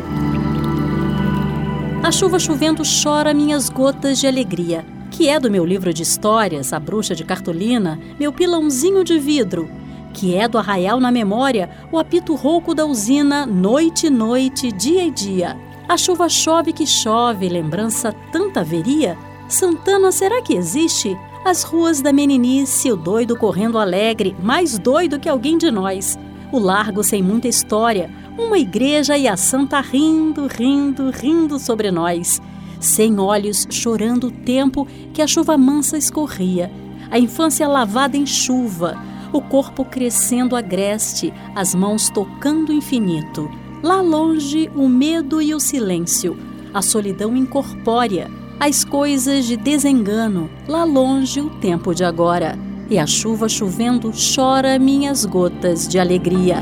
A 2.03 2.11
chuva 2.11 2.37
chovendo 2.37 2.83
chora 2.83 3.33
minhas 3.33 3.67
gotas 3.67 4.19
de 4.19 4.27
alegria, 4.27 4.85
que 5.09 5.27
é 5.27 5.39
do 5.39 5.49
meu 5.49 5.65
livro 5.65 5.91
de 5.91 6.03
histórias, 6.03 6.71
A 6.71 6.79
Bruxa 6.79 7.15
de 7.15 7.23
Cartolina, 7.23 7.99
meu 8.19 8.31
pilãozinho 8.31 9.03
de 9.03 9.17
vidro, 9.17 9.67
que 10.13 10.35
é 10.35 10.47
do 10.47 10.59
Arraial 10.59 10.99
na 10.99 11.11
Memória, 11.11 11.71
o 11.91 11.97
apito 11.97 12.35
rouco 12.35 12.75
da 12.75 12.85
usina, 12.85 13.43
noite, 13.43 14.07
noite, 14.07 14.71
dia 14.71 15.03
e 15.03 15.09
dia. 15.09 15.72
A 15.87 15.97
chuva 15.97 16.29
chove 16.29 16.71
que 16.71 16.87
chove, 16.87 17.49
lembrança 17.49 18.13
tanta 18.31 18.61
haveria? 18.61 19.17
Santana, 19.49 20.11
será 20.11 20.41
que 20.41 20.55
existe? 20.55 21.17
As 21.43 21.63
ruas 21.63 22.01
da 22.01 22.13
meninice, 22.13 22.89
o 22.89 22.95
doido 22.95 23.35
correndo 23.35 23.77
alegre, 23.77 24.33
mais 24.41 24.79
doido 24.79 25.19
que 25.19 25.27
alguém 25.27 25.57
de 25.57 25.69
nós. 25.69 26.17
O 26.53 26.57
largo 26.57 27.03
sem 27.03 27.21
muita 27.21 27.49
história, 27.49 28.09
uma 28.37 28.57
igreja 28.57 29.17
e 29.17 29.27
a 29.27 29.35
santa 29.35 29.81
rindo, 29.81 30.47
rindo, 30.47 31.09
rindo 31.11 31.59
sobre 31.59 31.91
nós. 31.91 32.41
Sem 32.79 33.19
olhos, 33.19 33.67
chorando 33.69 34.27
o 34.27 34.31
tempo 34.31 34.87
que 35.13 35.21
a 35.21 35.27
chuva 35.27 35.57
mansa 35.57 35.97
escorria. 35.97 36.71
A 37.11 37.19
infância 37.19 37.67
lavada 37.67 38.15
em 38.15 38.25
chuva, 38.25 38.97
o 39.33 39.41
corpo 39.41 39.83
crescendo 39.83 40.55
agreste, 40.55 41.33
as 41.53 41.75
mãos 41.75 42.09
tocando 42.09 42.69
o 42.69 42.73
infinito. 42.73 43.49
Lá 43.83 43.99
longe, 43.99 44.71
o 44.73 44.87
medo 44.87 45.41
e 45.41 45.53
o 45.53 45.59
silêncio, 45.59 46.37
a 46.73 46.81
solidão 46.81 47.35
incorpórea, 47.35 48.31
as 48.57 48.85
coisas 48.85 49.45
de 49.45 49.57
desengano, 49.57 50.49
lá 50.69 50.85
longe 50.85 51.41
o 51.41 51.49
tempo 51.59 51.93
de 51.93 52.05
agora. 52.05 52.57
E 52.89 52.97
a 52.97 53.05
chuva 53.05 53.49
chovendo 53.49 54.09
chora 54.13 54.79
minhas 54.79 55.25
gotas 55.25 55.85
de 55.85 55.99
alegria. 55.99 56.59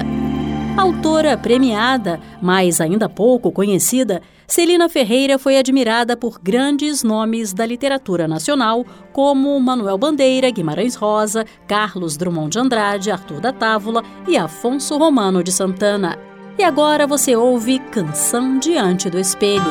Autora 0.75 1.37
premiada, 1.37 2.19
mas 2.41 2.81
ainda 2.81 3.07
pouco 3.07 3.51
conhecida, 3.51 4.23
Celina 4.47 4.89
Ferreira 4.89 5.37
foi 5.37 5.59
admirada 5.59 6.17
por 6.17 6.39
grandes 6.41 7.03
nomes 7.03 7.53
da 7.53 7.67
literatura 7.67 8.27
nacional, 8.27 8.83
como 9.13 9.59
Manuel 9.59 9.97
Bandeira, 9.97 10.49
Guimarães 10.49 10.95
Rosa, 10.95 11.45
Carlos 11.67 12.17
Drummond 12.17 12.49
de 12.49 12.59
Andrade, 12.59 13.11
Arthur 13.11 13.39
da 13.39 13.53
Távola 13.53 14.03
e 14.27 14.35
Afonso 14.35 14.97
Romano 14.97 15.43
de 15.43 15.51
Santana. 15.51 16.30
E 16.57 16.63
agora 16.63 17.07
você 17.07 17.35
ouve 17.35 17.79
Canção 17.79 18.59
Diante 18.59 19.09
do 19.09 19.19
Espelho. 19.19 19.61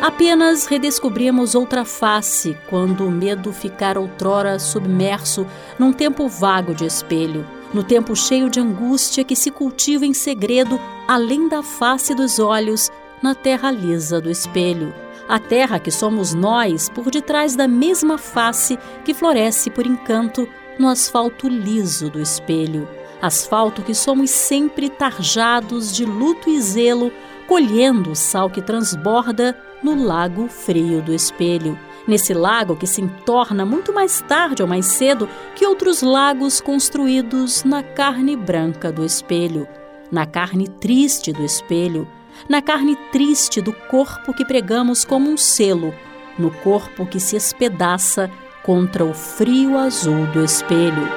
Apenas 0.00 0.66
redescobrimos 0.66 1.54
outra 1.54 1.84
face 1.84 2.56
quando 2.68 3.06
o 3.06 3.10
medo 3.10 3.52
ficar 3.52 3.96
outrora 3.96 4.58
submerso 4.58 5.46
num 5.78 5.92
tempo 5.92 6.28
vago 6.28 6.74
de 6.74 6.84
espelho. 6.84 7.46
no 7.72 7.82
tempo 7.82 8.14
cheio 8.14 8.50
de 8.50 8.60
angústia 8.60 9.24
que 9.24 9.34
se 9.34 9.50
cultiva 9.50 10.04
em 10.04 10.12
segredo 10.12 10.78
além 11.08 11.48
da 11.48 11.62
face 11.62 12.14
dos 12.14 12.38
olhos, 12.38 12.90
na 13.22 13.34
terra 13.34 13.70
lisa 13.70 14.20
do 14.20 14.30
espelho. 14.30 14.92
A 15.26 15.38
terra 15.38 15.78
que 15.78 15.90
somos 15.90 16.34
nós 16.34 16.90
por 16.90 17.10
detrás 17.10 17.56
da 17.56 17.66
mesma 17.66 18.18
face 18.18 18.78
que 19.04 19.14
floresce 19.14 19.70
por 19.70 19.86
encanto 19.86 20.46
no 20.78 20.88
asfalto 20.88 21.48
liso 21.48 22.10
do 22.10 22.20
espelho. 22.20 22.88
Asfalto 23.20 23.82
que 23.82 23.94
somos 23.94 24.30
sempre 24.30 24.88
tarjados 24.88 25.94
de 25.94 26.04
luto 26.04 26.50
e 26.50 26.60
zelo, 26.60 27.12
colhendo 27.46 28.10
o 28.10 28.16
sal 28.16 28.50
que 28.50 28.60
transborda 28.60 29.56
no 29.82 30.04
lago 30.04 30.48
frio 30.48 31.02
do 31.02 31.12
espelho 31.12 31.78
nesse 32.06 32.34
lago 32.34 32.76
que 32.76 32.86
se 32.86 33.00
entorna 33.00 33.64
muito 33.64 33.92
mais 33.92 34.20
tarde 34.22 34.62
ou 34.62 34.68
mais 34.68 34.86
cedo 34.86 35.28
que 35.54 35.66
outros 35.66 36.02
lagos 36.02 36.60
construídos 36.60 37.64
na 37.64 37.82
carne 37.82 38.36
branca 38.36 38.90
do 38.90 39.04
espelho, 39.04 39.66
na 40.10 40.26
carne 40.26 40.68
triste 40.68 41.32
do 41.32 41.44
espelho, 41.44 42.08
na 42.48 42.60
carne 42.60 42.96
triste 43.10 43.60
do 43.60 43.72
corpo 43.72 44.32
que 44.32 44.44
pregamos 44.44 45.04
como 45.04 45.30
um 45.30 45.36
selo, 45.36 45.94
no 46.38 46.50
corpo 46.50 47.06
que 47.06 47.20
se 47.20 47.36
espedaça 47.36 48.30
contra 48.62 49.04
o 49.04 49.12
frio 49.12 49.76
azul 49.76 50.26
do 50.32 50.44
espelho. 50.44 51.08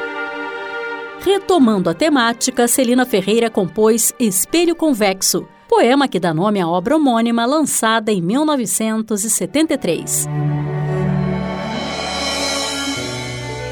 Retomando 1.21 1.89
a 1.89 1.93
temática, 1.93 2.67
Celina 2.67 3.05
Ferreira 3.05 3.49
compôs 3.49 4.13
Espelho 4.19 4.75
Convexo, 4.75 5.47
poema 5.67 6.07
que 6.07 6.19
dá 6.19 6.33
nome 6.33 6.61
à 6.61 6.67
obra 6.67 6.95
homônima 6.95 7.45
lançada 7.45 8.11
em 8.11 8.21
1973. 8.21 10.27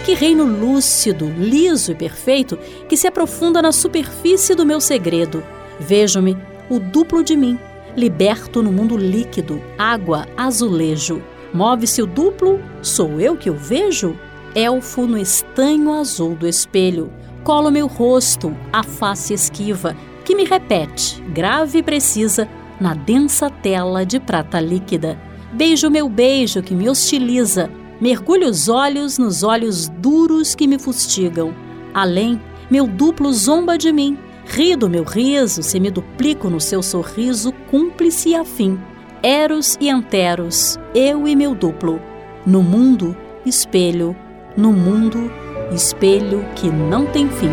Que 0.05 0.13
reino 0.15 0.43
lúcido, 0.43 1.31
liso 1.37 1.93
e 1.93 1.95
perfeito 1.95 2.57
que 2.89 2.97
se 2.97 3.07
aprofunda 3.07 3.61
na 3.61 3.71
superfície 3.71 4.53
do 4.53 4.65
meu 4.65 4.81
segredo. 4.81 5.41
Vejo-me, 5.79 6.37
o 6.69 6.77
duplo 6.77 7.23
de 7.23 7.37
mim, 7.37 7.57
liberto 7.95 8.61
no 8.61 8.71
mundo 8.71 8.97
líquido, 8.97 9.61
água, 9.77 10.27
azulejo. 10.35 11.23
Move-se 11.53 12.01
o 12.01 12.07
duplo, 12.07 12.59
sou 12.81 13.19
eu 13.21 13.37
que 13.37 13.49
o 13.49 13.53
vejo? 13.53 14.17
Elfo 14.55 15.05
no 15.05 15.17
estanho 15.17 15.93
azul 15.93 16.35
do 16.35 16.47
espelho. 16.47 17.11
Colo 17.43 17.69
meu 17.69 17.85
rosto, 17.87 18.55
a 18.71 18.81
face 18.81 19.33
esquiva, 19.33 19.95
que 20.25 20.35
me 20.35 20.45
repete, 20.45 21.21
grave 21.33 21.79
e 21.79 21.83
precisa, 21.83 22.49
na 22.79 22.95
densa 22.95 23.49
tela 23.49 24.05
de 24.05 24.19
prata 24.19 24.59
líquida. 24.59 25.19
Beijo 25.51 25.89
meu 25.89 26.09
beijo 26.09 26.63
que 26.63 26.73
me 26.73 26.89
hostiliza, 26.89 27.69
mergulho 28.01 28.47
os 28.47 28.67
olhos 28.67 29.19
nos 29.19 29.43
olhos 29.43 29.89
duros 29.89 30.55
que 30.55 30.67
me 30.67 30.79
fustigam. 30.79 31.53
Além, 31.93 32.41
meu 32.71 32.87
duplo 32.87 33.31
zomba 33.31 33.77
de 33.77 33.91
mim, 33.91 34.17
ri 34.45 34.75
do 34.75 34.89
meu 34.89 35.03
riso, 35.03 35.61
se 35.61 35.79
me 35.79 35.91
duplico 35.91 36.49
no 36.49 36.59
seu 36.59 36.81
sorriso 36.81 37.51
cúmplice 37.69 38.29
e 38.29 38.35
afim. 38.35 38.79
Eros 39.25 39.77
e 39.79 39.89
Anteros, 39.89 40.77
eu 40.93 41.25
e 41.25 41.33
meu 41.33 41.55
duplo. 41.55 41.97
No 42.45 42.61
mundo, 42.61 43.15
espelho, 43.45 44.13
no 44.57 44.73
mundo, 44.73 45.31
espelho 45.71 46.45
que 46.57 46.69
não 46.69 47.05
tem 47.05 47.29
fim. 47.29 47.47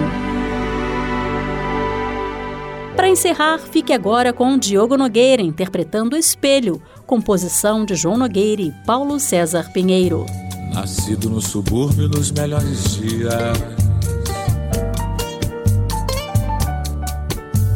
Para 2.97 3.09
encerrar, 3.09 3.59
fique 3.59 3.93
agora 3.93 4.33
com 4.33 4.59
Diogo 4.59 4.97
Nogueira 4.97 5.43
interpretando 5.43 6.17
Espelho, 6.17 6.83
composição 7.07 7.85
de 7.85 7.95
João 7.95 8.19
Nogueira 8.19 8.63
e 8.63 8.73
Paulo 8.85 9.21
César 9.21 9.71
Pinheiro. 9.73 10.27
Nascido 10.75 11.31
no 11.31 11.41
subúrbio 11.41 12.09
nos 12.09 12.33
melhores 12.33 12.97
dias, 12.97 13.33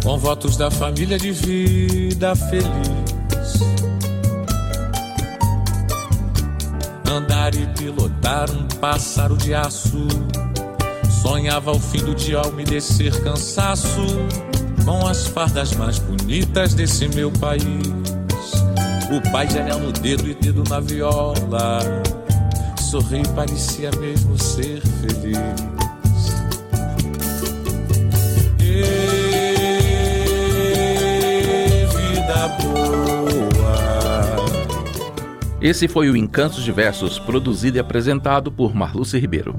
com 0.03 0.19
votos 0.19 0.57
da 0.57 0.69
família 0.69 1.17
de 1.17 1.31
vida 1.31 2.35
feliz. 2.35 3.84
Andar 7.15 7.55
e 7.55 7.65
pilotar 7.79 8.51
um 8.51 8.67
pássaro 8.81 9.37
de 9.37 9.55
aço. 9.55 10.09
Sonhava 11.23 11.71
o 11.71 11.79
fim 11.79 11.99
do 11.99 12.13
dia 12.13 12.39
ao 12.39 12.51
me 12.51 12.65
descer 12.65 13.23
cansaço 13.23 14.05
com 14.85 15.07
as 15.07 15.25
fardas 15.29 15.73
mais 15.75 15.97
bonitas 16.01 16.75
desse 16.75 17.07
meu 17.07 17.31
país. 17.31 17.63
O 19.13 19.31
pai 19.31 19.47
de 19.47 19.61
anel 19.61 19.79
no 19.79 19.93
dedo 19.93 20.29
e 20.29 20.35
dedo 20.35 20.65
na 20.69 20.81
viola. 20.81 21.79
Sorri 22.81 23.23
parecia 23.37 23.93
mesmo 24.01 24.37
ser 24.37 24.81
feliz. 24.81 25.39
E 28.59 28.83
vida 31.87 32.49
boa. 32.61 33.04
Esse 35.65 35.89
foi 35.89 36.11
o 36.11 36.17
Encantos 36.17 36.63
de 36.63 36.71
Versos, 36.71 37.19
produzido 37.19 37.79
e 37.79 37.81
apresentado 37.81 38.53
por 38.53 38.75
Marluce 38.75 39.19
Ribeiro. 39.19 39.59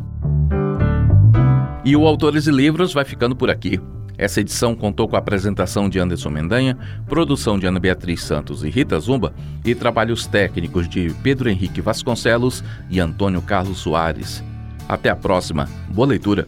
E 1.83 1.95
o 1.95 2.05
Autores 2.05 2.45
e 2.45 2.51
Livros 2.51 2.93
vai 2.93 3.03
ficando 3.03 3.35
por 3.35 3.49
aqui. 3.49 3.81
Essa 4.15 4.39
edição 4.39 4.75
contou 4.75 5.07
com 5.07 5.15
a 5.15 5.19
apresentação 5.19 5.89
de 5.89 5.97
Anderson 5.97 6.29
Mendanha, 6.29 6.77
produção 7.07 7.57
de 7.57 7.65
Ana 7.65 7.79
Beatriz 7.79 8.21
Santos 8.21 8.63
e 8.63 8.69
Rita 8.69 8.99
Zumba 8.99 9.33
e 9.65 9.73
trabalhos 9.73 10.27
técnicos 10.27 10.87
de 10.87 11.11
Pedro 11.23 11.49
Henrique 11.49 11.81
Vasconcelos 11.81 12.63
e 12.87 12.99
Antônio 12.99 13.41
Carlos 13.41 13.79
Soares. 13.79 14.43
Até 14.87 15.09
a 15.09 15.15
próxima. 15.15 15.67
Boa 15.89 16.09
leitura. 16.09 16.47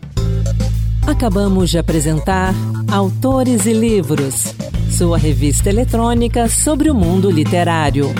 Acabamos 1.07 1.71
de 1.71 1.79
apresentar 1.79 2.53
Autores 2.91 3.65
e 3.65 3.73
Livros, 3.73 4.53
sua 4.91 5.17
revista 5.17 5.67
eletrônica 5.67 6.47
sobre 6.47 6.91
o 6.91 6.93
mundo 6.93 7.31
literário. 7.31 8.13